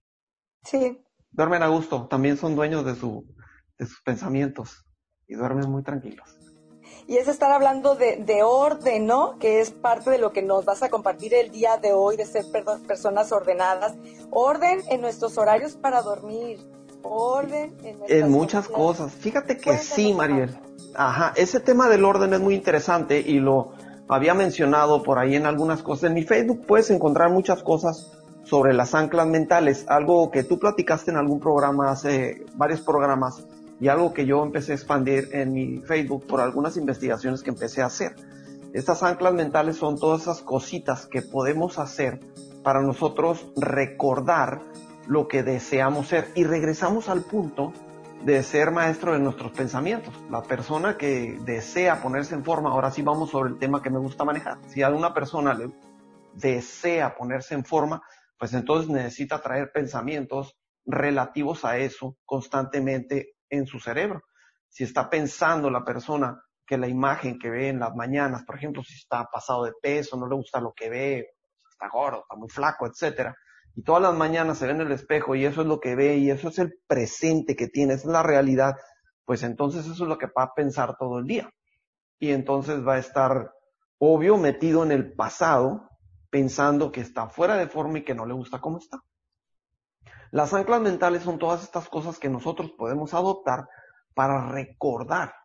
Sí. 0.64 1.02
Duermen 1.32 1.64
a 1.64 1.68
gusto, 1.68 2.08
también 2.08 2.38
son 2.38 2.56
dueños 2.56 2.86
de, 2.86 2.94
su, 2.94 3.26
de 3.80 3.86
sus 3.86 4.02
pensamientos 4.02 4.86
y 5.28 5.36
duermen 5.36 5.72
muy 5.72 5.82
tranquilos. 5.82 6.28
Y 7.08 7.16
es 7.18 7.30
estar 7.30 7.54
hablando 7.54 7.96
de, 7.96 8.18
de, 8.18 8.44
orden, 8.44 9.06
¿no? 9.06 9.40
Que 9.40 9.62
es 9.62 9.72
parte 9.72 10.10
de 10.10 10.18
lo 10.18 10.34
que 10.34 10.42
nos 10.42 10.66
vas 10.66 10.84
a 10.84 10.90
compartir 10.90 11.34
el 11.34 11.52
día 11.52 11.78
de 11.78 11.94
hoy, 11.94 12.18
de 12.18 12.26
ser 12.26 12.44
personas 12.86 13.32
ordenadas. 13.32 13.96
Orden 14.30 14.82
en 14.90 15.00
nuestros 15.00 15.38
horarios 15.38 15.78
para 15.78 16.02
dormir. 16.02 16.60
Orden 17.04 17.78
en, 17.84 18.00
en 18.08 18.30
muchas 18.30 18.68
cosas. 18.68 19.14
Fíjate 19.14 19.58
que 19.58 19.78
sí, 19.78 20.14
Maribel. 20.14 20.60
Ajá, 20.96 21.32
ese 21.38 21.62
tema 21.62 21.88
del 21.88 22.04
orden 22.04 22.34
es 22.34 22.42
muy 22.42 22.56
interesante 22.56 23.22
y 23.22 23.40
lo, 23.40 23.72
había 24.10 24.34
mencionado 24.34 25.04
por 25.04 25.20
ahí 25.20 25.36
en 25.36 25.46
algunas 25.46 25.84
cosas. 25.84 26.06
En 26.06 26.14
mi 26.14 26.24
Facebook 26.24 26.66
puedes 26.66 26.90
encontrar 26.90 27.32
muchas 27.32 27.64
cosas 27.64 28.12
sobre 28.44 28.74
las 28.74 28.96
anclas 28.96 29.28
mentales, 29.28 29.86
algo 29.90 30.32
que 30.32 30.44
tú 30.44 30.58
platicaste 30.58 31.12
en 31.12 31.18
algún 31.18 31.40
programa 31.40 31.92
hace 31.92 32.46
varios 32.56 32.82
programas 32.82 33.46
y 33.80 33.90
algo 33.90 34.14
que 34.14 34.26
yo 34.26 34.44
empecé 34.44 34.72
a 34.72 34.76
expandir 34.76 35.30
en 35.34 35.54
mi 35.54 35.80
Facebook 35.80 36.26
por 36.26 36.40
algunas 36.40 36.78
investigaciones 36.78 37.44
que 37.44 37.50
empecé 37.50 37.82
a 37.82 37.88
hacer. 37.88 38.16
Estas 38.74 39.04
anclas 39.04 39.34
mentales 39.34 39.78
son 39.78 40.00
todas 40.00 40.22
esas 40.22 40.42
cositas 40.42 41.08
que 41.08 41.22
podemos 41.22 41.78
hacer 41.78 42.20
para 42.64 42.82
nosotros 42.82 43.48
recordar 43.56 44.62
lo 45.08 45.28
que 45.28 45.44
deseamos 45.44 46.08
ser 46.08 46.30
y 46.36 46.44
regresamos 46.44 47.10
al 47.10 47.22
punto 47.22 47.74
de 48.24 48.44
ser 48.44 48.72
maestro 48.72 49.14
de 49.14 49.20
nuestros 49.20 49.52
pensamientos. 49.52 50.14
La 50.30 50.42
persona 50.44 50.98
que 50.98 51.38
desea 51.42 52.02
ponerse 52.02 52.36
en 52.36 52.44
forma, 52.44 52.72
ahora 52.72 52.92
sí 52.92 53.02
vamos 53.02 53.32
sobre 53.32 53.52
el 53.52 53.60
tema 53.60 53.82
que 53.82 53.90
me 53.90 54.00
gusta 54.00 54.26
manejar. 54.26 54.58
Si 54.68 54.84
alguna 54.84 55.14
persona 55.14 55.54
le 55.54 55.72
desea 56.34 57.16
ponerse 57.16 57.56
en 57.56 57.64
forma, 57.64 58.02
pues 58.38 58.54
entonces 58.54 58.90
necesita 58.90 59.42
traer 59.42 59.72
pensamientos 59.72 60.58
relativos 60.86 61.66
a 61.66 61.78
eso 61.78 62.18
constantemente 62.26 63.36
en 63.50 63.66
su 63.66 63.80
cerebro. 63.80 64.22
Si 64.70 64.84
está 64.84 65.10
pensando 65.10 65.70
la 65.70 65.84
persona 65.84 66.42
que 66.66 66.78
la 66.78 66.88
imagen 66.88 67.40
que 67.40 67.50
ve 67.50 67.70
en 67.70 67.80
las 67.80 67.96
mañanas, 67.96 68.44
por 68.44 68.58
ejemplo, 68.58 68.84
si 68.84 68.96
está 68.96 69.26
pasado 69.32 69.64
de 69.64 69.74
peso, 69.82 70.18
no 70.18 70.28
le 70.28 70.36
gusta 70.36 70.60
lo 70.60 70.74
que 70.74 70.90
ve, 70.90 71.30
está 71.70 71.88
gordo, 71.90 72.22
está 72.22 72.36
muy 72.36 72.50
flaco, 72.50 72.86
etcétera, 72.88 73.36
y 73.78 73.84
todas 73.84 74.02
las 74.02 74.16
mañanas 74.16 74.58
se 74.58 74.66
ve 74.66 74.72
en 74.72 74.82
el 74.82 74.92
espejo 74.92 75.36
y 75.36 75.46
eso 75.46 75.62
es 75.62 75.68
lo 75.68 75.80
que 75.80 75.94
ve 75.94 76.18
y 76.18 76.32
eso 76.32 76.50
es 76.50 76.58
el 76.58 76.80
presente 76.88 77.56
que 77.56 77.68
tiene, 77.68 77.94
es 77.94 78.06
la 78.06 78.24
realidad, 78.24 78.76
pues 79.24 79.44
entonces 79.44 79.86
eso 79.86 80.04
es 80.04 80.10
lo 80.10 80.18
que 80.18 80.26
va 80.26 80.46
a 80.46 80.54
pensar 80.56 80.98
todo 80.98 81.20
el 81.20 81.26
día. 81.26 81.52
Y 82.18 82.32
entonces 82.32 82.84
va 82.84 82.96
a 82.96 82.98
estar 82.98 83.52
obvio 84.00 84.36
metido 84.38 84.84
en 84.84 84.92
el 84.92 85.14
pasado, 85.14 85.92
pensando 86.32 86.92
que 86.92 87.02
está 87.02 87.30
fuera 87.30 87.56
de 87.56 87.68
forma 87.68 88.00
y 88.00 88.04
que 88.04 88.16
no 88.16 88.26
le 88.26 88.34
gusta 88.34 88.60
cómo 88.60 88.80
está. 88.80 89.04
Las 90.32 90.56
anclas 90.56 90.82
mentales 90.82 91.22
son 91.22 91.38
todas 91.38 91.62
estas 91.62 91.88
cosas 91.88 92.18
que 92.18 92.30
nosotros 92.30 92.72
podemos 92.72 93.14
adoptar 93.14 93.68
para 94.16 94.50
recordar 94.50 95.36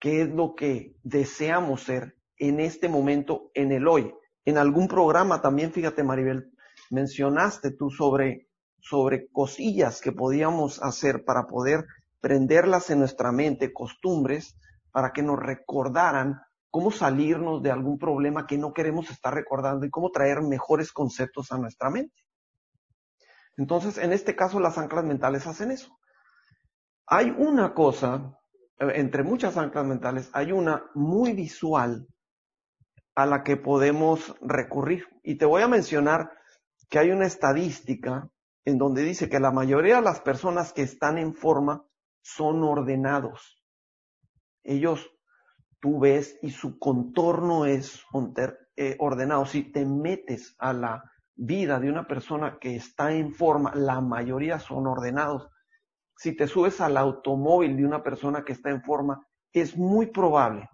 qué 0.00 0.22
es 0.22 0.30
lo 0.30 0.54
que 0.54 0.96
deseamos 1.02 1.82
ser 1.82 2.16
en 2.38 2.58
este 2.58 2.88
momento, 2.88 3.50
en 3.52 3.70
el 3.70 3.86
hoy. 3.86 4.14
En 4.46 4.56
algún 4.56 4.88
programa 4.88 5.42
también, 5.42 5.72
fíjate 5.72 6.02
Maribel, 6.02 6.55
mencionaste 6.90 7.70
tú 7.70 7.90
sobre, 7.90 8.48
sobre 8.78 9.28
cosillas 9.28 10.00
que 10.00 10.12
podíamos 10.12 10.82
hacer 10.82 11.24
para 11.24 11.46
poder 11.46 11.86
prenderlas 12.20 12.90
en 12.90 13.00
nuestra 13.00 13.32
mente, 13.32 13.72
costumbres, 13.72 14.58
para 14.90 15.12
que 15.12 15.22
nos 15.22 15.38
recordaran 15.38 16.40
cómo 16.70 16.90
salirnos 16.90 17.62
de 17.62 17.70
algún 17.70 17.98
problema 17.98 18.46
que 18.46 18.58
no 18.58 18.72
queremos 18.72 19.10
estar 19.10 19.32
recordando 19.32 19.86
y 19.86 19.90
cómo 19.90 20.10
traer 20.10 20.42
mejores 20.42 20.92
conceptos 20.92 21.52
a 21.52 21.58
nuestra 21.58 21.90
mente. 21.90 22.22
Entonces, 23.56 23.96
en 23.98 24.12
este 24.12 24.36
caso, 24.36 24.60
las 24.60 24.76
anclas 24.76 25.04
mentales 25.04 25.46
hacen 25.46 25.70
eso. 25.70 25.98
Hay 27.06 27.30
una 27.30 27.72
cosa, 27.74 28.38
eh, 28.78 28.92
entre 28.96 29.22
muchas 29.22 29.56
anclas 29.56 29.86
mentales, 29.86 30.28
hay 30.32 30.52
una 30.52 30.84
muy 30.94 31.32
visual 31.32 32.06
a 33.14 33.24
la 33.24 33.42
que 33.42 33.56
podemos 33.56 34.34
recurrir. 34.42 35.06
Y 35.22 35.36
te 35.36 35.46
voy 35.46 35.62
a 35.62 35.68
mencionar 35.68 36.30
que 36.88 36.98
hay 36.98 37.10
una 37.10 37.26
estadística 37.26 38.30
en 38.64 38.78
donde 38.78 39.02
dice 39.02 39.28
que 39.28 39.40
la 39.40 39.50
mayoría 39.50 39.96
de 39.96 40.02
las 40.02 40.20
personas 40.20 40.72
que 40.72 40.82
están 40.82 41.18
en 41.18 41.34
forma 41.34 41.84
son 42.22 42.62
ordenados. 42.64 43.62
Ellos, 44.64 45.08
tú 45.80 46.00
ves, 46.00 46.38
y 46.42 46.50
su 46.50 46.78
contorno 46.78 47.66
es 47.66 48.02
eh, 48.76 48.96
ordenado. 48.98 49.46
Si 49.46 49.70
te 49.70 49.84
metes 49.84 50.56
a 50.58 50.72
la 50.72 51.04
vida 51.36 51.78
de 51.78 51.88
una 51.88 52.08
persona 52.08 52.58
que 52.58 52.74
está 52.74 53.12
en 53.12 53.32
forma, 53.32 53.72
la 53.74 54.00
mayoría 54.00 54.58
son 54.58 54.86
ordenados. 54.86 55.48
Si 56.16 56.34
te 56.34 56.48
subes 56.48 56.80
al 56.80 56.96
automóvil 56.96 57.76
de 57.76 57.84
una 57.84 58.02
persona 58.02 58.44
que 58.44 58.52
está 58.52 58.70
en 58.70 58.82
forma, 58.82 59.24
es 59.52 59.76
muy 59.76 60.06
probable 60.06 60.68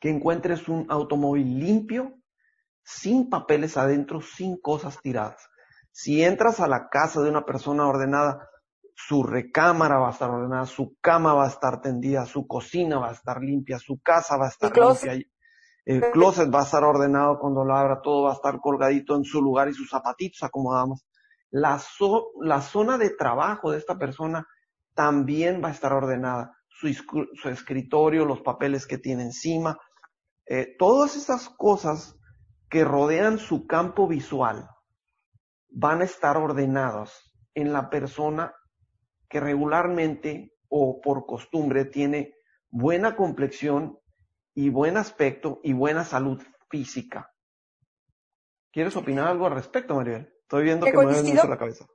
que 0.00 0.10
encuentres 0.10 0.68
un 0.68 0.86
automóvil 0.88 1.58
limpio, 1.58 2.15
sin 2.86 3.28
papeles 3.28 3.76
adentro, 3.76 4.20
sin 4.20 4.60
cosas 4.60 5.00
tiradas. 5.02 5.50
Si 5.90 6.22
entras 6.22 6.60
a 6.60 6.68
la 6.68 6.88
casa 6.88 7.20
de 7.20 7.28
una 7.28 7.44
persona 7.44 7.86
ordenada, 7.86 8.48
su 8.94 9.24
recámara 9.24 9.98
va 9.98 10.08
a 10.08 10.12
estar 10.12 10.30
ordenada, 10.30 10.66
su 10.66 10.96
cama 11.00 11.34
va 11.34 11.46
a 11.46 11.48
estar 11.48 11.80
tendida, 11.80 12.24
su 12.26 12.46
cocina 12.46 12.98
va 12.98 13.08
a 13.08 13.12
estar 13.12 13.42
limpia, 13.42 13.80
su 13.80 13.98
casa 14.00 14.36
va 14.36 14.46
a 14.46 14.50
estar 14.50 14.72
limpia. 14.76 15.26
El 15.84 16.10
closet 16.12 16.52
va 16.52 16.60
a 16.60 16.64
estar 16.64 16.84
ordenado 16.84 17.38
cuando 17.40 17.64
lo 17.64 17.76
abra, 17.76 18.00
todo 18.02 18.24
va 18.24 18.30
a 18.30 18.34
estar 18.34 18.60
colgadito 18.60 19.16
en 19.16 19.24
su 19.24 19.42
lugar 19.42 19.68
y 19.68 19.74
sus 19.74 19.90
zapatitos 19.90 20.44
acomodamos. 20.44 21.04
La, 21.50 21.80
la 22.40 22.60
zona 22.60 22.98
de 22.98 23.10
trabajo 23.10 23.72
de 23.72 23.78
esta 23.78 23.98
persona 23.98 24.46
también 24.94 25.60
va 25.62 25.68
a 25.68 25.72
estar 25.72 25.92
ordenada. 25.92 26.56
Su, 26.68 26.92
su 26.92 27.48
escritorio, 27.48 28.24
los 28.24 28.42
papeles 28.42 28.86
que 28.86 28.98
tiene 28.98 29.24
encima, 29.24 29.78
eh, 30.46 30.76
todas 30.78 31.16
esas 31.16 31.48
cosas 31.48 32.16
que 32.68 32.84
rodean 32.84 33.38
su 33.38 33.66
campo 33.66 34.08
visual 34.08 34.68
van 35.68 36.00
a 36.00 36.04
estar 36.04 36.36
ordenados 36.36 37.34
en 37.54 37.72
la 37.72 37.90
persona 37.90 38.54
que 39.28 39.40
regularmente 39.40 40.54
o 40.68 41.00
por 41.00 41.26
costumbre 41.26 41.84
tiene 41.84 42.34
buena 42.68 43.16
complexión 43.16 43.98
y 44.54 44.70
buen 44.70 44.96
aspecto 44.96 45.60
y 45.62 45.72
buena 45.72 46.04
salud 46.04 46.42
física. 46.70 47.32
¿Quieres 48.72 48.96
opinar 48.96 49.28
algo 49.28 49.46
al 49.46 49.54
respecto, 49.54 49.94
Maribel? 49.94 50.32
Estoy 50.42 50.64
viendo 50.64 50.86
que 50.86 50.92
mueves 50.92 51.24
mucho 51.24 51.48
la 51.48 51.58
cabeza. 51.58 51.86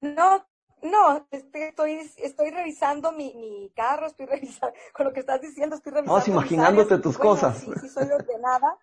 No, 0.00 0.46
no, 0.82 1.26
estoy, 1.30 2.10
estoy 2.16 2.50
revisando 2.50 3.12
mi, 3.12 3.34
mi 3.34 3.70
carro, 3.74 4.06
estoy 4.06 4.26
revisando, 4.26 4.76
con 4.92 5.06
lo 5.06 5.12
que 5.12 5.20
estás 5.20 5.40
diciendo, 5.40 5.76
estoy 5.76 5.92
revisando. 5.92 6.14
Vas 6.14 6.28
imaginándote 6.28 6.98
tus 6.98 7.18
cosas. 7.18 7.58
Sí, 7.58 7.70
sí, 7.80 7.88
soy 7.88 8.10
ordenada. 8.10 8.78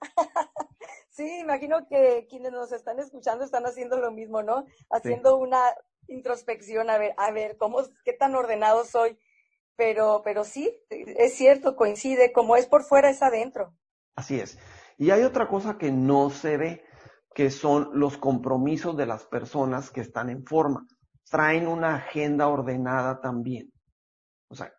sí, 1.10 1.40
imagino 1.40 1.86
que 1.86 2.26
quienes 2.28 2.52
nos 2.52 2.72
están 2.72 2.98
escuchando 2.98 3.44
están 3.44 3.64
haciendo 3.66 3.98
lo 3.98 4.10
mismo, 4.10 4.42
¿no? 4.42 4.64
Haciendo 4.90 5.36
una 5.36 5.62
introspección, 6.08 6.90
a 6.90 6.98
ver, 6.98 7.14
a 7.16 7.30
ver, 7.30 7.56
cómo, 7.56 7.78
qué 8.04 8.12
tan 8.12 8.34
ordenado 8.34 8.84
soy. 8.84 9.18
Pero, 9.76 10.22
pero 10.22 10.44
sí, 10.44 10.70
es 10.90 11.34
cierto, 11.34 11.76
coincide, 11.76 12.32
como 12.32 12.56
es 12.56 12.66
por 12.66 12.84
fuera 12.84 13.08
es 13.08 13.22
adentro. 13.22 13.74
Así 14.14 14.38
es. 14.38 14.58
Y 14.98 15.10
hay 15.10 15.22
otra 15.22 15.48
cosa 15.48 15.78
que 15.78 15.90
no 15.90 16.30
se 16.30 16.56
ve, 16.58 16.84
que 17.34 17.50
son 17.50 17.90
los 17.94 18.18
compromisos 18.18 18.96
de 18.96 19.06
las 19.06 19.24
personas 19.24 19.90
que 19.90 20.02
están 20.02 20.28
en 20.28 20.44
forma. 20.44 20.86
Traen 21.30 21.66
una 21.66 21.96
agenda 21.96 22.48
ordenada 22.48 23.20
también. 23.20 23.72
O 24.48 24.54
sea, 24.54 24.72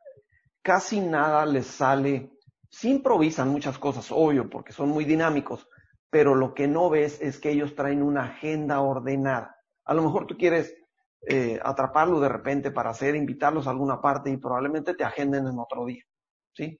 casi 0.62 0.99
nada 0.99 1.45
les 1.45 1.67
sale, 1.67 2.32
sí 2.69 2.91
improvisan 2.91 3.49
muchas 3.49 3.77
cosas, 3.77 4.12
obvio, 4.12 4.49
porque 4.49 4.73
son 4.73 4.89
muy 4.89 5.06
dinámicos, 5.06 5.67
pero 6.10 6.36
lo 6.36 6.53
que 6.53 6.67
no 6.67 6.89
ves 6.89 7.19
es 7.21 7.39
que 7.39 7.51
ellos 7.51 7.75
traen 7.75 8.03
una 8.03 8.25
agenda 8.25 8.82
ordenada. 8.82 9.56
A 9.86 9.93
lo 9.93 10.03
mejor 10.03 10.27
tú 10.27 10.38
quieres 10.38 10.75
eh, 11.27 11.60
atraparlos 11.63 12.21
de 12.21 12.29
repente 12.29 12.71
para 12.71 12.91
hacer, 12.91 13.15
invitarlos 13.15 13.67
a 13.67 13.71
alguna 13.71 14.01
parte 14.01 14.29
y 14.29 14.38
probablemente 14.38 14.93
te 14.93 15.03
agenden 15.03 15.47
en 15.47 15.58
otro 15.60 15.86
día. 15.86 16.03
¿Sí? 16.53 16.79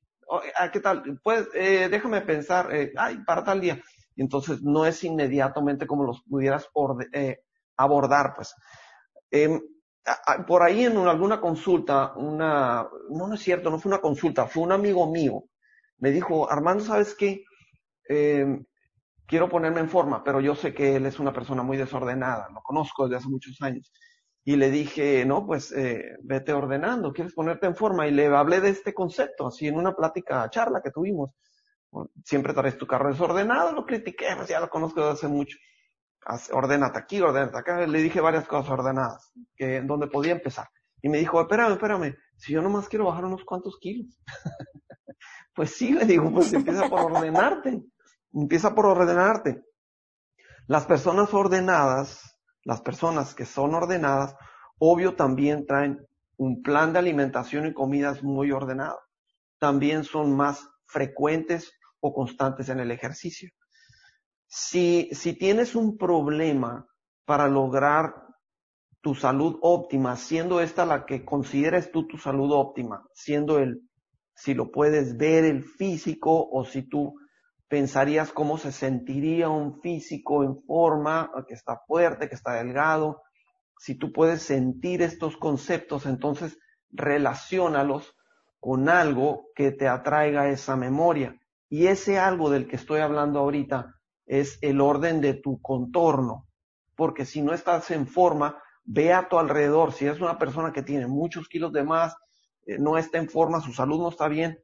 Ah, 0.56 0.72
¿Qué 0.72 0.80
tal? 0.80 1.20
Pues 1.24 1.48
eh, 1.54 1.90
déjame 1.90 2.22
pensar, 2.22 2.74
eh, 2.76 2.94
ay, 2.98 3.18
para 3.26 3.44
tal 3.44 3.62
día. 3.62 3.82
Entonces 4.16 4.62
no 4.62 4.86
es 4.86 5.04
inmediatamente 5.04 5.88
como 5.88 6.04
los 6.04 6.22
pudieras 6.24 6.70
eh, 7.12 7.42
abordar, 7.78 8.34
pues. 8.36 8.54
Em, 9.34 9.60
por 10.48 10.62
ahí 10.62 10.86
en 10.86 10.96
alguna 10.98 11.42
consulta, 11.42 12.14
una, 12.16 12.88
no, 13.10 13.28
no 13.28 13.34
es 13.34 13.42
cierto, 13.42 13.72
no 13.72 13.80
fue 13.80 13.90
una 13.90 14.02
consulta, 14.02 14.46
fue 14.46 14.62
un 14.62 14.72
amigo 14.72 15.10
mío, 15.12 15.46
me 15.98 16.12
dijo, 16.12 16.52
Armando, 16.52 16.84
¿sabes 16.84 17.16
qué? 17.16 17.44
Em, 18.08 18.64
quiero 19.26 19.50
ponerme 19.50 19.80
en 19.80 19.90
forma, 19.90 20.24
pero 20.24 20.40
yo 20.40 20.54
sé 20.56 20.74
que 20.76 20.98
él 20.98 21.08
es 21.08 21.20
una 21.20 21.34
persona 21.34 21.64
muy 21.64 21.78
desordenada, 21.78 22.48
lo 22.54 22.62
conozco 22.62 23.06
desde 23.06 23.18
hace 23.18 23.30
muchos 23.30 23.60
años. 23.62 23.92
Y 24.46 24.56
le 24.58 24.70
dije, 24.70 25.26
no, 25.26 25.48
pues 25.48 25.72
eh, 25.72 26.04
vete 26.22 26.54
ordenando, 26.54 27.12
¿quieres 27.14 27.34
ponerte 27.34 27.66
en 27.66 27.76
forma? 27.76 28.08
Y 28.08 28.12
le 28.12 28.28
hablé 28.28 28.62
de 28.62 28.70
este 28.70 28.94
concepto, 28.94 29.48
así 29.48 29.68
en 29.68 29.78
una 29.78 29.96
plática, 29.96 30.48
charla 30.52 30.82
que 30.84 30.92
tuvimos. 30.92 31.32
Siempre 32.24 32.54
traes 32.54 32.78
tu 32.78 32.86
carro 32.86 33.10
desordenado, 33.10 33.72
lo 33.72 33.86
critiqué, 33.86 34.28
pues 34.36 34.50
ya 34.50 34.60
lo 34.60 34.70
conozco 34.70 35.00
desde 35.02 35.14
hace 35.14 35.28
mucho. 35.28 35.58
Ordenate 36.52 37.00
aquí, 37.00 37.22
ordenate 37.22 37.58
acá. 37.58 37.86
Le 37.86 38.02
dije 38.02 38.22
varias 38.22 38.48
cosas 38.48 38.72
ordenadas, 38.72 39.32
que 39.56 39.82
donde 39.82 40.08
podía 40.08 40.34
empezar. 40.34 40.68
Y 41.02 41.10
me 41.10 41.18
dijo, 41.18 41.42
espérame, 41.42 41.74
espérame, 41.74 42.16
si 42.38 42.54
yo 42.54 42.62
nomás 42.62 42.88
quiero 42.88 43.06
bajar 43.06 43.26
unos 43.26 43.44
cuantos 43.44 43.78
kilos. 43.80 44.18
pues 45.54 45.72
sí, 45.72 45.94
le 45.94 46.06
digo, 46.06 46.32
pues 46.32 46.54
empieza 46.54 46.88
por 46.90 47.12
ordenarte. 47.12 47.84
Empieza 48.34 48.74
por 48.74 48.86
ordenarte. 48.86 49.64
Las 50.68 50.86
personas 50.86 51.34
ordenadas 51.34 52.34
las 52.66 52.82
personas 52.82 53.36
que 53.36 53.46
son 53.46 53.76
ordenadas, 53.76 54.36
obvio 54.80 55.16
también 55.16 55.66
traen 55.66 56.06
un 56.38 56.62
plan 56.62 56.94
de 56.94 57.00
alimentación 57.00 57.68
y 57.68 57.74
comidas 57.74 58.24
muy 58.24 58.52
ordenado. 58.52 59.00
También 59.60 60.04
son 60.04 60.36
más 60.36 60.68
frecuentes 60.86 61.74
o 62.00 62.14
constantes 62.14 62.70
en 62.70 62.80
el 62.80 62.92
ejercicio. 62.92 63.50
Si, 64.56 65.10
si 65.14 65.34
tienes 65.34 65.74
un 65.74 65.98
problema 65.98 66.88
para 67.26 67.48
lograr 67.48 68.28
tu 69.02 69.16
salud 69.16 69.58
óptima, 69.64 70.16
siendo 70.16 70.62
esta 70.62 70.86
la 70.86 71.08
que 71.08 71.26
consideres 71.26 71.92
tú 71.92 72.06
tu 72.06 72.20
salud 72.20 72.52
óptima, 72.52 73.04
siendo 73.16 73.58
el, 73.58 73.82
si 74.36 74.54
lo 74.54 74.70
puedes 74.70 75.18
ver, 75.18 75.44
el 75.44 75.64
físico, 75.64 76.48
o 76.52 76.66
si 76.66 76.84
tú 76.84 77.16
pensarías 77.68 78.32
cómo 78.32 78.60
se 78.60 78.72
sentiría 78.72 79.50
un 79.50 79.82
físico 79.82 80.44
en 80.44 80.62
forma, 80.62 81.32
que 81.48 81.56
está 81.56 81.82
fuerte, 81.88 82.30
que 82.30 82.36
está 82.36 82.54
delgado. 82.54 83.24
Si 83.80 83.96
tú 83.96 84.14
puedes 84.14 84.44
sentir 84.44 85.02
estos 85.02 85.36
conceptos, 85.36 86.06
entonces 86.06 86.60
relaciónalos 86.92 88.16
con 88.60 88.88
algo 88.88 89.48
que 89.56 89.72
te 89.72 89.88
atraiga 89.88 90.50
esa 90.50 90.76
memoria. 90.76 91.36
Y 91.70 91.88
ese 91.88 92.20
algo 92.20 92.52
del 92.52 92.68
que 92.68 92.76
estoy 92.76 93.00
hablando 93.00 93.40
ahorita 93.40 93.96
es 94.26 94.60
el 94.62 94.82
orden 94.82 95.22
de 95.22 95.34
tu 95.34 95.62
contorno. 95.62 96.48
Porque 96.96 97.26
si 97.26 97.42
no 97.42 97.54
estás 97.54 97.92
en 97.92 98.08
forma, 98.08 98.62
ve 98.84 99.14
a 99.14 99.28
tu 99.28 99.38
alrededor. 99.38 99.94
Si 99.94 100.06
es 100.06 100.20
una 100.20 100.38
persona 100.38 100.72
que 100.72 100.84
tiene 100.84 101.08
muchos 101.08 101.48
kilos 101.48 101.72
de 101.74 101.84
más, 101.84 102.16
eh, 102.66 102.78
no 102.80 102.98
está 102.98 103.18
en 103.18 103.30
forma, 103.30 103.62
su 103.62 103.74
salud 103.74 104.00
no 104.00 104.10
está 104.10 104.28
bien, 104.28 104.60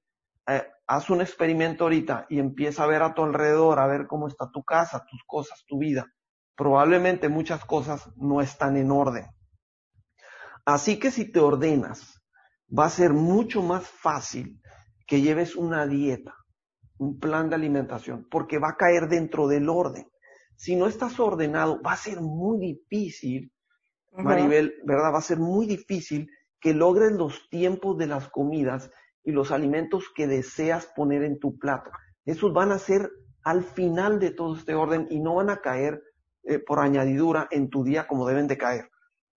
eh, 0.48 0.64
haz 0.88 1.10
un 1.10 1.22
experimento 1.22 1.84
ahorita 1.84 2.26
y 2.30 2.40
empieza 2.40 2.84
a 2.84 2.88
ver 2.88 3.04
a 3.04 3.14
tu 3.14 3.24
alrededor, 3.24 3.80
a 3.80 3.88
ver 3.88 4.08
cómo 4.08 4.28
está 4.28 4.50
tu 4.52 4.64
casa, 4.64 5.06
tus 5.06 5.22
cosas, 5.26 5.64
tu 5.68 5.78
vida. 5.78 6.08
Probablemente 6.56 7.30
muchas 7.30 7.64
cosas 7.66 8.10
no 8.18 8.42
están 8.42 8.78
en 8.78 8.92
orden. 8.92 9.28
Así 10.66 11.00
que 11.00 11.12
si 11.12 11.32
te 11.32 11.40
ordenas, 11.40 12.22
va 12.78 12.86
a 12.86 12.90
ser 12.90 13.14
mucho 13.14 13.62
más 13.62 13.88
fácil 13.88 14.62
que 15.08 15.22
lleves 15.22 15.56
una 15.56 15.88
dieta, 15.88 16.36
un 17.00 17.20
plan 17.20 17.50
de 17.50 17.56
alimentación, 17.56 18.28
porque 18.30 18.60
va 18.60 18.70
a 18.70 18.78
caer 18.78 19.08
dentro 19.08 19.48
del 19.48 19.70
orden. 19.70 20.08
Si 20.56 20.76
no 20.76 20.88
estás 20.88 21.20
ordenado, 21.20 21.82
va 21.82 21.94
a 21.94 21.98
ser 21.98 22.22
muy 22.22 22.60
difícil, 22.60 23.52
Maribel, 24.12 24.76
¿verdad? 24.84 25.14
Va 25.14 25.20
a 25.20 25.22
ser 25.22 25.40
muy 25.40 25.66
difícil 25.66 26.30
que 26.60 26.74
logres 26.74 27.14
los 27.14 27.50
tiempos 27.50 27.98
de 27.98 28.08
las 28.08 28.28
comidas 28.30 28.92
y 29.24 29.32
los 29.32 29.52
alimentos 29.52 30.06
que 30.14 30.28
deseas 30.28 30.88
poner 30.88 31.24
en 31.24 31.40
tu 31.40 31.58
plato. 31.58 31.90
Esos 32.26 32.54
van 32.54 32.72
a 32.72 32.80
ser 32.80 33.10
al 33.44 33.64
final 33.64 34.20
de 34.20 34.32
todo 34.32 34.58
este 34.58 34.76
orden 34.76 35.08
y 35.10 35.20
no 35.22 35.36
van 35.36 35.50
a 35.50 35.62
caer 35.62 36.04
eh, 36.44 36.60
por 36.60 36.80
añadidura 36.80 37.48
en 37.52 37.70
tu 37.70 37.84
día 37.84 38.08
como 38.08 38.28
deben 38.28 38.48
de 38.48 38.58
caer. 38.58 38.90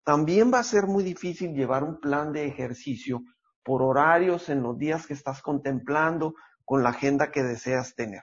También 0.05 0.53
va 0.53 0.59
a 0.59 0.65
ser 0.65 0.87
muy 0.87 1.05
difícil 1.05 1.55
llevar 1.55 1.85
un 1.85 2.01
plan 2.01 2.33
de 2.33 2.45
ejercicio 2.45 3.23
por 3.63 3.83
horarios 3.83 4.49
en 4.49 4.63
los 4.63 4.77
días 4.77 5.07
que 5.07 5.15
estás 5.15 5.43
contemplando 5.43 6.35
con 6.65 6.83
la 6.83 6.91
agenda 6.91 7.31
que 7.31 7.43
deseas 7.43 7.95
tener. 7.95 8.23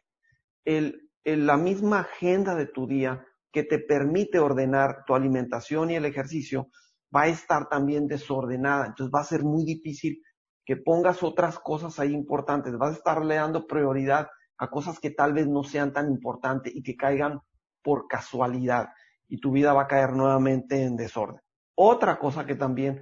El, 0.66 1.10
la 1.24 1.58
misma 1.58 2.02
agenda 2.02 2.56
de 2.56 2.66
tu 2.66 2.88
día 2.88 3.26
que 3.52 3.64
te 3.64 3.80
permite 3.80 4.40
ordenar 4.40 5.04
tu 5.06 5.16
alimentación 5.16 5.92
y 5.92 5.96
el 5.96 6.06
ejercicio 6.06 6.70
va 7.16 7.24
a 7.24 7.28
estar 7.28 7.68
también 7.70 8.08
desordenada. 8.08 8.88
Entonces 8.88 9.12
va 9.14 9.22
a 9.22 9.26
ser 9.26 9.44
muy 9.44 9.66
difícil 9.66 10.22
que 10.66 10.78
pongas 10.78 11.24
otras 11.24 11.60
cosas 11.60 12.00
ahí 12.00 12.14
importantes. 12.14 12.78
Vas 12.78 12.92
a 12.92 12.98
estarle 12.98 13.36
dando 13.36 13.66
prioridad 13.66 14.28
a 14.58 14.70
cosas 14.70 15.00
que 15.00 15.10
tal 15.10 15.34
vez 15.34 15.48
no 15.48 15.64
sean 15.64 15.94
tan 15.94 16.10
importantes 16.10 16.76
y 16.76 16.84
que 16.84 16.96
caigan 16.96 17.40
por 17.82 18.08
casualidad 18.08 18.90
y 19.28 19.40
tu 19.40 19.52
vida 19.52 19.74
va 19.74 19.84
a 19.84 19.88
caer 19.88 20.14
nuevamente 20.14 20.84
en 20.84 20.98
desorden. 20.98 21.40
Otra 21.76 22.20
cosa 22.20 22.46
que 22.46 22.56
también 22.56 23.02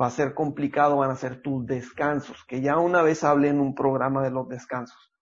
va 0.00 0.06
a 0.06 0.10
ser 0.10 0.34
complicado 0.34 0.96
van 0.96 1.10
a 1.10 1.16
ser 1.16 1.42
tus 1.42 1.66
descansos, 1.66 2.44
que 2.46 2.60
ya 2.60 2.78
una 2.78 3.02
vez 3.02 3.24
hablé 3.24 3.48
en 3.48 3.60
un 3.60 3.74
programa 3.74 4.22
de 4.22 4.30
los 4.30 4.48
descansos. 4.48 5.12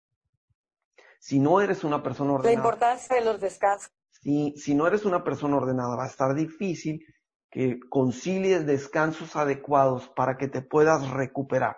Si 1.19 1.39
no 1.39 1.61
eres 1.61 1.83
una 1.83 2.03
persona 2.03 2.35
ordenada. 2.35 2.53
La 2.53 2.59
importancia 2.59 3.17
de 3.17 3.25
los 3.25 3.41
descansos. 3.41 3.91
Si, 4.11 4.55
si 4.57 4.75
no 4.75 4.87
eres 4.87 5.05
una 5.05 5.25
persona 5.25 5.57
ordenada, 5.57 5.97
va 5.97 6.05
a 6.05 6.09
estar 6.09 6.35
difícil 6.35 7.05
que 7.51 7.81
concilies 7.89 8.67
descansos 8.67 9.35
adecuados 9.35 10.09
para 10.15 10.37
que 10.37 10.49
te 10.49 10.63
puedas 10.63 11.11
recuperar. 11.11 11.77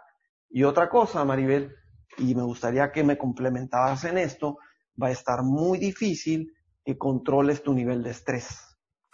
Y 0.51 0.65
otra 0.65 0.89
cosa, 0.89 1.25
Maribel, 1.25 1.75
y 2.17 2.35
me 2.35 2.43
gustaría 2.43 2.91
que 2.91 3.05
me 3.05 3.17
complementaras 3.17 4.05
en 4.05 4.19
esto, 4.19 4.59
va 5.01 5.09
a 5.09 5.13
estar 5.13 5.43
muy 5.43 5.79
difícil 5.79 6.53
que 6.85 6.99
controles 6.99 7.63
tu 7.63 7.75
nivel 7.75 8.03
de 8.03 8.11
estrés. 8.11 8.68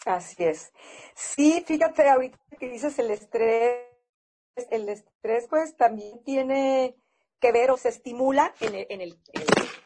Así 0.04 0.44
es. 0.44 0.72
Sí, 1.14 1.64
fíjate 1.66 2.08
ahorita 2.08 2.38
que 2.58 2.68
dices 2.68 2.98
el 2.98 3.10
estrés, 3.10 3.78
el 4.70 4.88
estrés 4.88 5.46
pues 5.48 5.76
también 5.76 6.22
tiene 6.24 6.96
que 7.40 7.52
ver 7.52 7.70
o 7.70 7.76
se 7.76 7.88
estimula 7.88 8.54
en 8.60 8.74
el, 8.74 8.86
en 8.88 9.00
el, 9.00 9.18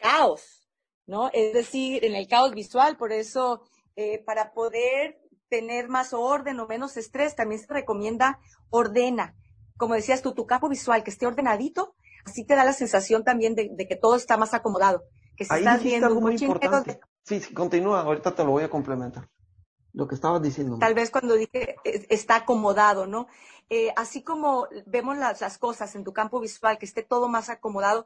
caos, 0.01 0.69
¿no? 1.05 1.29
Es 1.33 1.53
decir, 1.53 2.05
en 2.05 2.15
el 2.15 2.27
caos 2.27 2.53
visual, 2.53 2.97
por 2.97 3.11
eso 3.11 3.63
eh, 3.95 4.23
para 4.25 4.53
poder 4.53 5.19
tener 5.49 5.89
más 5.89 6.13
orden 6.13 6.59
o 6.59 6.67
menos 6.67 6.95
estrés, 6.97 7.35
también 7.35 7.61
se 7.61 7.73
recomienda 7.73 8.39
ordena. 8.69 9.35
Como 9.77 9.95
decías 9.95 10.21
tú, 10.21 10.33
tu 10.33 10.45
campo 10.45 10.69
visual 10.69 11.03
que 11.03 11.11
esté 11.11 11.25
ordenadito, 11.25 11.95
así 12.25 12.45
te 12.45 12.55
da 12.55 12.63
la 12.63 12.73
sensación 12.73 13.23
también 13.23 13.55
de, 13.55 13.87
que 13.87 13.95
todo 13.95 14.15
está 14.15 14.37
más 14.37 14.53
acomodado. 14.53 15.03
Que 15.35 15.45
si 15.45 15.53
estás 15.53 15.81
viendo 15.81 16.07
algo 16.07 16.21
muy 16.21 16.35
importante. 16.35 16.99
Sí, 17.23 17.41
continúa, 17.53 18.01
ahorita 18.01 18.35
te 18.35 18.43
lo 18.43 18.51
voy 18.51 18.63
a 18.63 18.69
complementar. 18.69 19.27
Lo 19.93 20.07
que 20.07 20.15
estabas 20.15 20.41
diciendo. 20.41 20.77
Tal 20.79 20.93
vez 20.93 21.09
cuando 21.09 21.35
dije 21.35 21.75
está 21.83 22.37
acomodado, 22.37 23.07
¿no? 23.07 23.27
Eh, 23.69 23.91
así 23.95 24.23
como 24.23 24.67
vemos 24.85 25.17
las, 25.17 25.41
las 25.41 25.57
cosas 25.57 25.95
en 25.95 26.03
tu 26.03 26.13
campo 26.13 26.39
visual, 26.39 26.77
que 26.77 26.85
esté 26.85 27.03
todo 27.03 27.27
más 27.27 27.49
acomodado, 27.49 28.05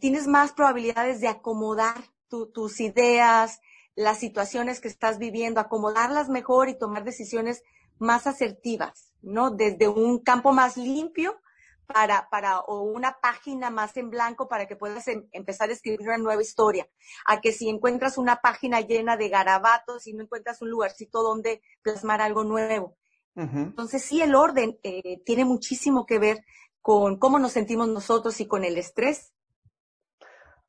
tienes 0.00 0.26
más 0.26 0.52
probabilidades 0.52 1.20
de 1.20 1.28
acomodar 1.28 1.96
tus 2.28 2.80
ideas, 2.80 3.60
las 3.94 4.18
situaciones 4.18 4.80
que 4.80 4.88
estás 4.88 5.18
viviendo, 5.18 5.60
acomodarlas 5.60 6.28
mejor 6.28 6.68
y 6.68 6.78
tomar 6.78 7.04
decisiones 7.04 7.62
más 7.98 8.26
asertivas, 8.26 9.12
¿no? 9.20 9.50
Desde 9.50 9.88
un 9.88 10.18
campo 10.18 10.52
más 10.52 10.76
limpio 10.76 11.41
para, 11.86 12.28
para, 12.30 12.60
o 12.60 12.82
una 12.82 13.18
página 13.20 13.70
más 13.70 13.96
en 13.96 14.10
blanco 14.10 14.48
para 14.48 14.66
que 14.66 14.76
puedas 14.76 15.06
em, 15.08 15.28
empezar 15.32 15.70
a 15.70 15.72
escribir 15.72 16.00
una 16.02 16.18
nueva 16.18 16.42
historia. 16.42 16.88
A 17.26 17.40
que 17.40 17.52
si 17.52 17.68
encuentras 17.68 18.18
una 18.18 18.36
página 18.36 18.80
llena 18.80 19.16
de 19.16 19.28
garabatos 19.28 20.06
y 20.06 20.14
no 20.14 20.24
encuentras 20.24 20.62
un 20.62 20.70
lugarcito 20.70 21.22
donde 21.22 21.62
plasmar 21.82 22.20
algo 22.20 22.44
nuevo. 22.44 22.96
Entonces 23.34 24.02
sí, 24.02 24.20
el 24.20 24.34
orden 24.34 24.78
eh, 24.82 25.22
tiene 25.24 25.46
muchísimo 25.46 26.04
que 26.04 26.18
ver 26.18 26.44
con 26.82 27.18
cómo 27.18 27.38
nos 27.38 27.52
sentimos 27.52 27.88
nosotros 27.88 28.38
y 28.40 28.46
con 28.46 28.62
el 28.62 28.76
estrés. 28.76 29.32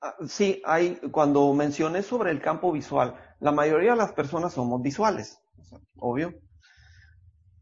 Ah, 0.01 0.15
sí, 0.27 0.61
hay, 0.63 0.95
cuando 1.11 1.53
mencioné 1.53 2.03
sobre 2.03 2.31
el 2.31 2.41
campo 2.41 2.71
visual, 2.71 3.15
la 3.39 3.51
mayoría 3.51 3.91
de 3.91 3.97
las 3.97 4.13
personas 4.13 4.53
somos 4.53 4.81
visuales, 4.81 5.41
obvio. 5.97 6.33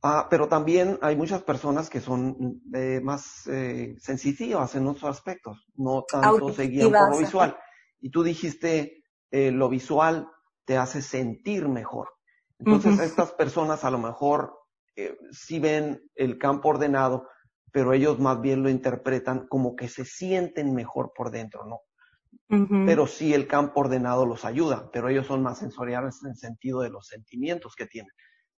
Ah, 0.04 0.28
pero 0.30 0.48
también 0.48 0.98
hay 1.02 1.16
muchas 1.16 1.44
personas 1.44 1.88
que 1.90 2.02
son 2.02 2.62
eh, 2.74 3.00
más 3.04 3.46
eh, 3.48 3.96
sensitivas 4.00 4.74
en 4.74 4.88
otros 4.88 5.04
aspectos, 5.04 5.68
no 5.76 6.04
tanto 6.10 6.52
se 6.52 6.64
guían 6.64 6.92
por 6.92 7.12
lo 7.12 7.20
visual. 7.20 7.56
Y 8.00 8.10
tú 8.10 8.24
dijiste, 8.24 9.04
eh, 9.30 9.52
lo 9.52 9.70
visual 9.70 10.28
te 10.66 10.78
hace 10.78 11.04
sentir 11.04 11.68
mejor. 11.68 12.10
Entonces, 12.58 13.00
estas 13.00 13.32
personas 13.34 13.84
a 13.84 13.92
lo 13.92 14.00
mejor 14.00 14.54
eh, 14.96 15.18
sí 15.32 15.60
ven 15.60 16.02
el 16.16 16.38
campo 16.40 16.70
ordenado, 16.70 17.28
pero 17.72 17.94
ellos 17.94 18.20
más 18.20 18.42
bien 18.42 18.64
lo 18.64 18.70
interpretan 18.70 19.48
como 19.48 19.76
que 19.76 19.88
se 19.88 20.04
sienten 20.04 20.74
mejor 20.74 21.12
por 21.16 21.30
dentro, 21.32 21.66
¿no? 21.66 21.80
Pero 22.86 23.08
sí 23.08 23.34
el 23.34 23.48
campo 23.48 23.80
ordenado 23.80 24.26
los 24.26 24.46
ayuda, 24.46 24.90
pero 24.92 25.08
ellos 25.10 25.26
son 25.26 25.42
más 25.42 25.60
sensoriales 25.60 26.20
en 26.24 26.32
el 26.32 26.36
sentido 26.36 26.82
de 26.82 26.90
los 26.90 27.08
sentimientos 27.08 27.76
que 27.76 27.86
tienen 27.86 28.12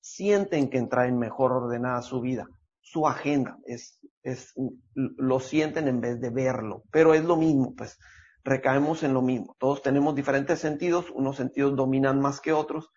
sienten 0.04 0.70
que 0.70 0.78
en 0.78 1.18
mejor 1.18 1.54
ordenada 1.54 2.02
su 2.02 2.20
vida, 2.20 2.46
su 2.82 3.08
agenda, 3.08 3.58
es, 3.66 4.02
es, 4.22 4.54
lo 4.94 5.40
sienten 5.40 5.88
en 5.88 6.02
vez 6.02 6.20
de 6.20 6.30
verlo, 6.30 6.84
pero 6.92 7.14
es 7.14 7.24
lo 7.24 7.38
mismo, 7.38 7.74
pues 7.74 7.98
recaemos 8.44 9.04
en 9.04 9.14
lo 9.14 9.22
mismo. 9.22 9.56
Todos 9.58 9.82
tenemos 9.82 10.14
diferentes 10.14 10.60
sentidos, 10.60 11.10
unos 11.10 11.38
sentidos 11.38 11.78
dominan 11.78 12.20
más 12.20 12.42
que 12.42 12.52
otros, 12.52 12.92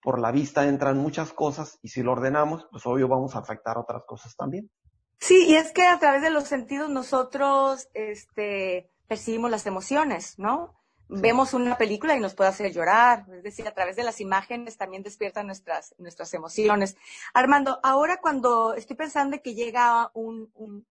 por 0.00 0.20
la 0.20 0.30
vista 0.30 0.68
entran 0.68 0.98
muchas 0.98 1.32
cosas 1.32 1.80
y 1.82 1.88
si 1.88 2.04
lo 2.04 2.12
ordenamos, 2.12 2.68
pues 2.70 2.86
obvio 2.86 3.08
vamos 3.08 3.34
a 3.34 3.40
afectar 3.40 3.76
otras 3.76 4.04
cosas 4.06 4.36
también. 4.36 4.70
Sí, 5.18 5.46
y 5.48 5.56
es 5.56 5.72
que 5.72 5.82
a 5.82 5.98
través 5.98 6.22
de 6.22 6.30
los 6.30 6.44
sentidos 6.44 6.90
nosotros 6.90 7.88
este, 7.92 8.92
percibimos 9.08 9.50
las 9.50 9.66
emociones, 9.66 10.38
¿no? 10.38 10.80
Vemos 11.12 11.52
una 11.52 11.76
película 11.76 12.16
y 12.16 12.20
nos 12.20 12.34
puede 12.34 12.50
hacer 12.50 12.72
llorar, 12.72 13.26
es 13.32 13.42
decir, 13.42 13.66
a 13.68 13.74
través 13.74 13.96
de 13.96 14.02
las 14.02 14.20
imágenes 14.20 14.78
también 14.78 15.02
despiertan 15.02 15.46
nuestras, 15.46 15.94
nuestras 15.98 16.32
emociones. 16.34 16.96
Armando, 17.34 17.78
ahora 17.82 18.20
cuando 18.20 18.74
estoy 18.74 18.96
pensando 18.96 19.40
que 19.42 19.54
llega 19.54 20.10
un, 20.14 20.50
un, 20.54 20.86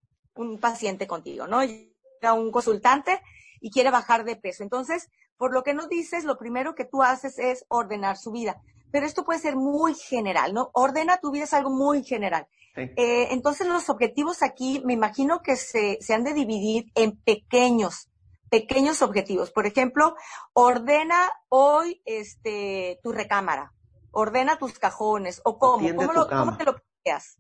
paciente 0.60 1.08
contigo, 1.08 1.48
¿no? 1.48 1.64
Llega 1.64 2.34
un 2.34 2.52
consultante 2.52 3.22
y 3.60 3.72
quiere 3.72 3.92
bajar 3.92 4.24
de 4.24 4.36
peso. 4.36 4.64
Entonces, 4.64 5.10
por 5.38 5.54
lo 5.54 5.64
que 5.64 5.74
nos 5.74 5.90
dices, 5.90 6.24
lo 6.24 6.38
primero 6.38 6.76
que 6.76 6.86
tú 6.86 7.04
haces 7.04 7.38
es 7.38 7.66
ordenar 7.68 8.18
su 8.18 8.32
vida. 8.32 8.62
Pero 8.92 9.06
esto 9.06 9.24
puede 9.24 9.40
ser 9.40 9.56
muy 9.56 9.94
general, 9.94 10.54
¿no? 10.54 10.72
Ordena 10.74 11.18
tu 11.18 11.32
vida 11.32 11.46
es 11.46 11.54
algo 11.54 11.70
muy 11.70 12.04
general. 12.04 12.48
Eh, 12.76 13.28
entonces, 13.32 13.68
los 13.68 13.90
objetivos 13.90 14.44
aquí, 14.44 14.82
me 14.86 14.94
imagino 14.94 15.42
que 15.42 15.56
se, 15.56 15.98
se 16.02 16.14
han 16.14 16.24
de 16.24 16.34
dividir 16.34 16.92
en 16.96 17.18
pequeños 17.18 18.11
pequeños 18.52 19.02
objetivos. 19.02 19.50
Por 19.50 19.66
ejemplo, 19.66 20.16
ordena 20.54 21.32
hoy 21.50 22.04
este, 22.06 23.00
tu 23.02 23.14
recámara, 23.14 23.74
ordena 24.12 24.58
tus 24.58 24.78
cajones, 24.78 25.42
o 25.46 25.58
cómo, 25.58 25.88
¿Cómo, 25.96 26.14
lo, 26.14 26.28
¿cómo, 26.28 26.58
te 26.58 26.66
lo 26.66 26.76
planteas? 26.76 27.40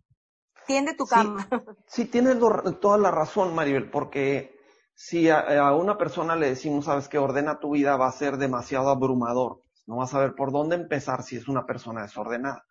Tiende 0.66 0.96
tu 0.96 1.06
cama. 1.06 1.48
Sí, 1.86 2.06
tienes 2.06 2.38
toda 2.80 2.98
la 2.98 3.12
razón, 3.12 3.54
Maribel, 3.54 3.92
porque 3.92 4.58
si 4.96 5.30
a, 5.30 5.74
una 5.74 5.98
persona 5.98 6.38
le 6.38 6.48
decimos, 6.48 6.86
sabes 6.86 7.10
que 7.10 7.18
ordena 7.18 7.60
tu 7.60 7.72
vida, 7.72 7.98
va 7.98 8.08
a 8.08 8.14
ser 8.14 8.38
demasiado 8.38 8.90
abrumador. 8.90 9.62
No 9.88 9.98
vas 9.98 10.10
a 10.10 10.14
saber 10.14 10.34
por 10.34 10.54
dónde 10.54 10.78
empezar 10.78 11.24
si 11.24 11.36
es 11.36 11.50
una 11.50 11.66
persona 11.66 12.04
desordenada. 12.04 12.64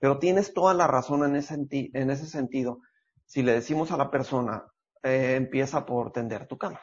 Pero 0.00 0.18
tienes 0.18 0.52
toda 0.52 0.74
la 0.74 0.88
razón 0.88 1.22
en 1.24 1.36
ese, 1.36 1.54
en 1.70 2.10
ese 2.10 2.26
sentido. 2.26 2.80
Si 3.24 3.42
le 3.42 3.52
decimos 3.52 3.92
a 3.92 3.96
la 3.96 4.10
persona, 4.10 4.64
eh, 5.04 5.36
empieza 5.36 5.86
por 5.86 6.10
tender 6.10 6.48
tu 6.48 6.58
cama. 6.58 6.80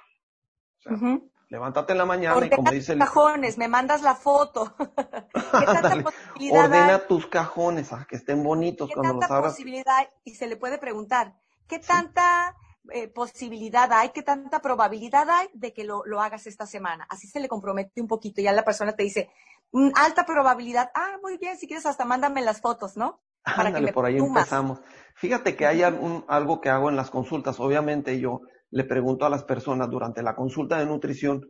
Levántate 1.52 1.91
en 1.91 1.98
la 1.98 2.06
mañana 2.06 2.46
y 2.46 2.50
como 2.50 2.72
dice 2.72 2.94
el... 2.94 3.00
cajones, 3.00 3.58
me 3.58 3.67
mandas 3.67 4.02
la 4.02 4.15
foto. 4.15 4.74
¿Qué 4.80 5.65
tanta 5.65 6.02
posibilidad 6.02 6.65
Ordena 6.65 7.08
tus 7.08 7.28
cajones 7.28 7.91
a 7.91 8.06
que 8.06 8.15
estén 8.15 8.41
bonitos 8.41 8.89
cuando 8.94 9.15
los 9.15 9.30
abras. 9.30 9.52
posibilidad 9.52 10.08
y 10.24 10.36
se 10.36 10.48
le 10.48 10.56
puede 10.56 10.78
preguntar, 10.78 11.36
¿qué 11.67 11.80
tanta 11.80 12.56
eh, 12.94 13.10
posibilidad 13.10 13.91
hay, 13.91 14.12
qué 14.12 14.24
tanta 14.24 14.62
probabilidad 14.62 15.30
hay 15.30 15.50
de 15.54 15.74
que 15.74 15.84
lo, 15.84 16.06
lo, 16.06 16.22
hagas 16.22 16.48
esta 16.48 16.65
semana? 16.65 17.06
Así 17.10 17.28
se 17.28 17.41
le 17.41 17.50
compromete 17.50 18.00
un 18.00 18.08
poquito 18.08 18.39
y 18.39 18.46
ya 18.46 18.54
la 18.54 18.63
persona 18.63 18.94
te 18.94 19.04
dice, 19.04 19.30
mm, 19.74 19.89
alta 19.96 20.26
probabilidad, 20.26 20.89
ah, 20.96 21.17
muy 21.22 21.38
bien, 21.38 21.58
si 21.58 21.67
quieres 21.67 21.86
hasta 21.86 22.06
mándame 22.06 22.41
las 22.41 22.62
fotos, 22.62 22.96
¿no? 22.96 23.20
Para 23.44 23.74
que 23.74 23.82
me 23.82 23.91
por 23.91 24.06
ahí 24.06 24.17
empezamos. 24.17 24.80
Fíjate 25.15 25.58
que 25.58 25.65
hay 25.65 25.84
algo 25.84 26.62
que 26.62 26.70
hago 26.70 26.89
en 26.89 26.96
las 26.96 27.10
consultas, 27.10 27.60
obviamente 27.60 28.22
yo 28.22 28.39
le 28.72 28.84
pregunto 28.86 29.26
a 29.26 29.30
las 29.30 29.44
personas 29.44 29.90
durante 29.90 30.24
la 30.24 30.36
consulta 30.36 30.80
de 30.80 30.86
nutrición, 30.86 31.46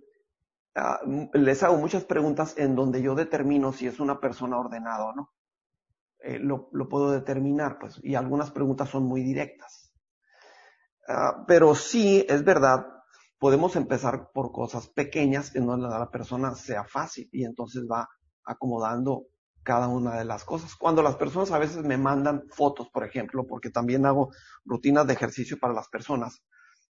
ah, 0.75 0.99
les 1.33 1.63
hago 1.63 1.77
muchas 1.77 2.03
preguntas 2.03 2.55
en 2.57 2.75
donde 2.75 3.01
yo 3.01 3.15
determino 3.15 3.71
si 3.71 3.87
es 3.87 3.99
una 3.99 4.19
persona 4.19 4.57
ordenada 4.57 5.05
o 5.05 5.13
no. 5.13 5.31
Eh, 6.23 6.39
lo, 6.39 6.69
puedo 6.89 7.11
determinar, 7.11 7.79
pues, 7.79 7.99
y 8.03 8.15
algunas 8.15 8.51
preguntas 8.51 8.89
son 8.89 9.03
muy 9.03 9.23
directas. 9.23 9.91
Ah, 11.07 11.45
pero 11.47 11.73
sí, 11.75 12.25
es 12.27 12.43
verdad, 12.43 12.85
podemos 13.39 13.75
empezar 13.75 14.29
por 14.33 14.51
cosas 14.51 14.87
pequeñas 14.87 15.55
en 15.55 15.65
donde 15.65 15.89
la 15.89 16.09
persona 16.11 16.53
sea 16.55 16.83
fácil 16.83 17.27
y 17.31 17.43
entonces 17.43 17.87
va 17.89 18.07
acomodando 18.43 19.27
cada 19.63 19.87
una 19.87 20.17
de 20.17 20.25
las 20.25 20.43
cosas. 20.43 20.75
Cuando 20.75 21.01
las 21.03 21.15
personas 21.15 21.51
a 21.51 21.59
veces 21.59 21.83
me 21.83 21.97
mandan 21.97 22.43
fotos, 22.49 22.89
por 22.89 23.03
ejemplo, 23.03 23.45
porque 23.47 23.69
también 23.69 24.05
hago 24.05 24.31
rutinas 24.65 25.05
de 25.07 25.13
ejercicio 25.13 25.59
para 25.59 25.73
las 25.73 25.87
personas, 25.87 26.43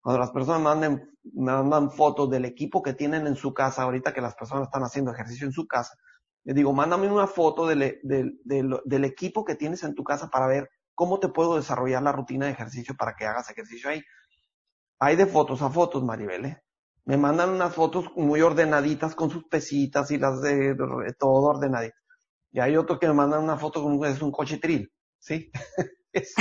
cuando 0.02 0.20
las 0.20 0.32
personas 0.32 0.62
manden, 0.62 1.18
mandan 1.34 1.92
fotos 1.92 2.30
del 2.30 2.46
equipo 2.46 2.82
que 2.82 2.94
tienen 2.94 3.28
en 3.28 3.36
su 3.36 3.54
casa, 3.54 3.84
ahorita 3.84 4.14
que 4.14 4.22
las 4.22 4.36
personas 4.36 4.68
están 4.68 4.84
haciendo 4.84 5.12
ejercicio 5.12 5.46
en 5.46 5.54
su 5.54 5.68
casa, 5.68 5.96
les 6.48 6.56
digo, 6.56 6.72
mándame 6.72 7.12
una 7.12 7.28
foto 7.28 7.68
del, 7.68 8.00
del, 8.04 9.04
equipo 9.04 9.44
que 9.44 9.56
tienes 9.56 9.84
en 9.84 9.96
tu 9.96 10.06
casa 10.06 10.30
para 10.30 10.48
ver 10.48 10.70
cómo 10.96 11.20
te 11.20 11.28
puedo 11.28 11.58
desarrollar 11.58 12.02
la 12.02 12.14
rutina 12.14 12.46
de 12.46 12.54
ejercicio 12.54 12.96
para 12.96 13.16
que 13.16 13.26
hagas 13.26 13.50
ejercicio 13.50 13.90
ahí. 13.90 14.02
Hay 14.98 15.18
de 15.18 15.26
fotos 15.26 15.62
a 15.62 15.70
fotos, 15.70 16.06
Maribel, 16.06 16.46
¿eh? 16.46 16.64
Me 17.04 17.18
mandan 17.18 17.50
unas 17.50 17.76
fotos 17.76 18.06
muy 18.16 18.42
ordenaditas 18.42 19.14
con 19.14 19.30
sus 19.30 19.44
pesitas 19.50 20.10
y 20.12 20.18
las 20.18 20.42
de, 20.42 20.74
todo 21.20 21.50
ordenadito. 21.50 21.98
Y 22.54 22.62
hay 22.62 22.78
otros 22.78 22.98
que 22.98 23.08
me 23.08 23.14
mandan 23.14 23.44
una 23.44 23.58
foto 23.58 23.84
con 23.84 24.06
es 24.06 24.22
un 24.22 24.32
coche 24.32 24.58
tril, 24.58 24.90
¿sí? 25.20 25.52
es 26.14 26.34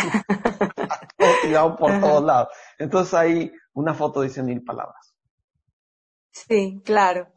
tirado 1.47 1.77
por 1.77 2.01
todos 2.01 2.25
lados. 2.25 2.49
Entonces 2.79 3.15
ahí 3.15 3.53
una 3.75 3.95
foto 3.95 4.23
dice 4.23 4.43
mil 4.43 4.63
palabras. 4.65 5.15
Sí, 6.31 6.83
claro. 6.85 7.29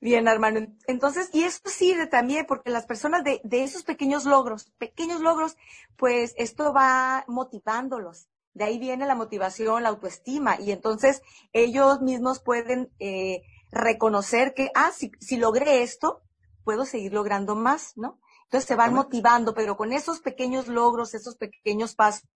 Bien, 0.00 0.26
Armando. 0.26 0.60
Entonces, 0.88 1.30
y 1.32 1.44
esto 1.44 1.70
sirve 1.70 2.08
también 2.08 2.44
porque 2.46 2.70
las 2.70 2.86
personas 2.86 3.22
de, 3.22 3.40
de 3.44 3.62
esos 3.62 3.84
pequeños 3.84 4.24
logros, 4.24 4.72
pequeños 4.76 5.20
logros, 5.20 5.56
pues 5.96 6.34
esto 6.36 6.72
va 6.72 7.24
motivándolos. 7.28 8.26
De 8.52 8.64
ahí 8.64 8.78
viene 8.78 9.06
la 9.06 9.14
motivación, 9.14 9.84
la 9.84 9.90
autoestima, 9.90 10.60
y 10.60 10.72
entonces 10.72 11.22
ellos 11.52 12.02
mismos 12.02 12.42
pueden 12.42 12.90
eh, 12.98 13.42
reconocer 13.70 14.54
que, 14.54 14.70
ah, 14.74 14.90
si, 14.92 15.12
si 15.20 15.36
logré 15.36 15.82
esto, 15.82 16.22
puedo 16.64 16.84
seguir 16.84 17.12
logrando 17.12 17.54
más, 17.54 17.92
¿no? 17.96 18.18
Entonces 18.52 18.68
se 18.68 18.76
van 18.76 18.92
motivando, 18.92 19.54
pero 19.54 19.78
con 19.78 19.94
esos 19.94 20.20
pequeños 20.20 20.68
logros, 20.68 21.14
esos 21.14 21.36
pequeños 21.36 21.94
pasos, 21.94 22.28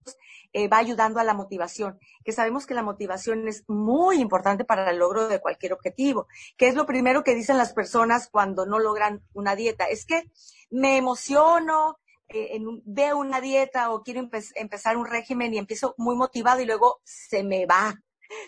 eh, 0.55 0.67
va 0.67 0.79
ayudando 0.79 1.21
a 1.21 1.25
la 1.25 1.35
motivación, 1.35 1.99
que 2.25 2.33
sabemos 2.33 2.65
que 2.65 2.73
la 2.73 2.83
motivación 2.83 3.47
es 3.49 3.65
muy 3.69 4.23
importante 4.23 4.65
para 4.65 4.91
el 4.91 4.97
logro 4.97 5.29
de 5.29 5.43
cualquier 5.43 5.75
objetivo, 5.75 6.27
que 6.57 6.69
es 6.69 6.75
lo 6.75 6.87
primero 6.87 7.23
que 7.23 7.35
dicen 7.35 7.59
las 7.59 7.75
personas 7.75 8.31
cuando 8.31 8.65
no 8.65 8.79
logran 8.79 9.23
una 9.35 9.57
dieta. 9.57 9.85
Es 9.91 10.07
que 10.07 10.23
me 10.71 10.97
emociono, 10.97 11.99
eh, 12.29 12.63
veo 12.87 13.19
una 13.19 13.43
dieta 13.43 13.91
o 13.91 14.03
quiero 14.03 14.27
empezar 14.55 14.97
un 14.97 15.05
régimen 15.05 15.53
y 15.53 15.59
empiezo 15.59 15.95
muy 15.99 16.17
motivado 16.17 16.63
y 16.63 16.65
luego 16.65 17.03
se 17.05 17.45
me 17.45 17.67
va, 17.67 17.95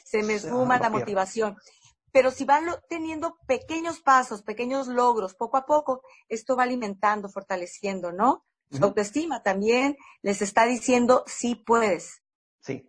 se 0.04 0.22
me 0.22 0.38
suma 0.38 0.78
la 0.78 0.88
motivación. 0.88 1.58
Pero 2.18 2.32
si 2.32 2.44
van 2.44 2.64
teniendo 2.88 3.36
pequeños 3.46 4.00
pasos, 4.00 4.42
pequeños 4.42 4.88
logros, 4.88 5.36
poco 5.36 5.56
a 5.56 5.64
poco, 5.64 6.02
esto 6.28 6.56
va 6.56 6.64
alimentando, 6.64 7.28
fortaleciendo, 7.28 8.10
¿no? 8.10 8.44
Su 8.72 8.82
autoestima 8.82 9.44
también 9.44 9.96
les 10.22 10.42
está 10.42 10.66
diciendo, 10.66 11.22
sí 11.28 11.54
puedes. 11.54 12.24
Sí. 12.58 12.84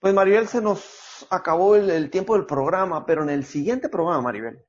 Pues 0.00 0.12
Maribel, 0.12 0.48
se 0.48 0.60
nos 0.60 1.24
acabó 1.30 1.76
el, 1.76 2.10
tiempo 2.10 2.34
del 2.34 2.46
programa, 2.46 3.06
pero 3.06 3.22
en 3.22 3.30
el 3.30 3.44
siguiente 3.44 3.88
programa, 3.88 4.22
Maribel, 4.22 4.64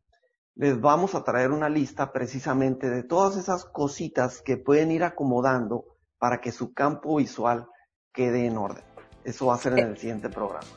les 0.54 0.80
vamos 0.80 1.16
a 1.16 1.24
traer 1.24 1.50
una 1.50 1.68
lista 1.68 2.14
precisamente 2.14 2.92
de 2.92 3.02
todas 3.02 3.38
esas 3.38 3.66
cositas 3.66 4.44
que 4.44 4.58
pueden 4.58 4.92
ir 4.92 5.04
acomodando 5.04 5.98
para 6.20 6.42
que 6.42 6.52
su 6.52 6.76
campo 6.76 7.16
visual 7.16 7.68
quede 8.14 8.46
en 8.46 8.56
orden. 8.56 8.84
Eso 9.24 9.48
va 9.48 9.56
a 9.56 9.58
ser 9.58 9.80
en 9.80 9.88
el 9.88 9.98
siguiente 9.98 10.30
programa. 10.30 10.68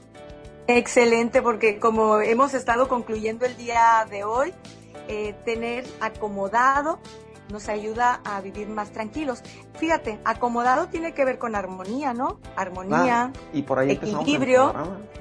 Excelente, 0.66 1.42
porque 1.42 1.79
como 1.79 2.20
hemos 2.20 2.55
estado 2.55 2.88
concluyendo 2.88 3.44
el 3.44 3.57
día 3.57 4.07
de 4.11 4.25
hoy, 4.25 4.55
eh, 5.09 5.35
tener 5.44 5.85
acomodado 6.01 6.98
nos 7.53 7.68
ayuda 7.68 8.20
a 8.25 8.40
vivir 8.40 8.68
más 8.68 8.90
tranquilos. 8.90 9.42
Fíjate, 9.75 10.18
acomodado 10.25 10.88
tiene 10.88 11.12
que 11.12 11.25
ver 11.25 11.38
con 11.38 11.55
armonía, 11.55 12.14
¿no? 12.14 12.40
Armonía, 12.57 13.33
y 13.53 13.62
por 13.62 13.79
ahí 13.79 13.92
equilibrio. 13.92 14.72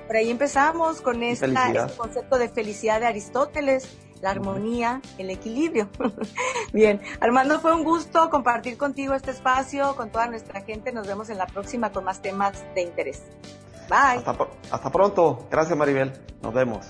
Por 0.07 0.15
ahí 0.15 0.31
empezamos 0.31 1.01
con 1.01 1.23
esta, 1.23 1.45
este 1.45 1.97
concepto 1.97 2.37
de 2.37 2.49
felicidad 2.49 2.99
de 2.99 3.07
Aristóteles, 3.07 3.87
la 4.21 4.31
armonía, 4.31 5.01
el 5.17 5.29
equilibrio. 5.29 5.89
Bien, 6.73 7.01
Armando, 7.19 7.59
fue 7.59 7.75
un 7.75 7.83
gusto 7.83 8.29
compartir 8.29 8.77
contigo 8.77 9.13
este 9.13 9.31
espacio, 9.31 9.95
con 9.95 10.09
toda 10.09 10.27
nuestra 10.27 10.61
gente. 10.61 10.91
Nos 10.91 11.07
vemos 11.07 11.29
en 11.29 11.37
la 11.37 11.47
próxima 11.47 11.91
con 11.91 12.03
más 12.03 12.21
temas 12.21 12.63
de 12.75 12.83
interés. 12.83 13.23
Bye. 13.91 14.23
Hasta, 14.25 14.47
hasta 14.71 14.89
pronto. 14.89 15.47
Gracias, 15.51 15.77
Maribel. 15.77 16.13
Nos 16.41 16.53
vemos. 16.53 16.85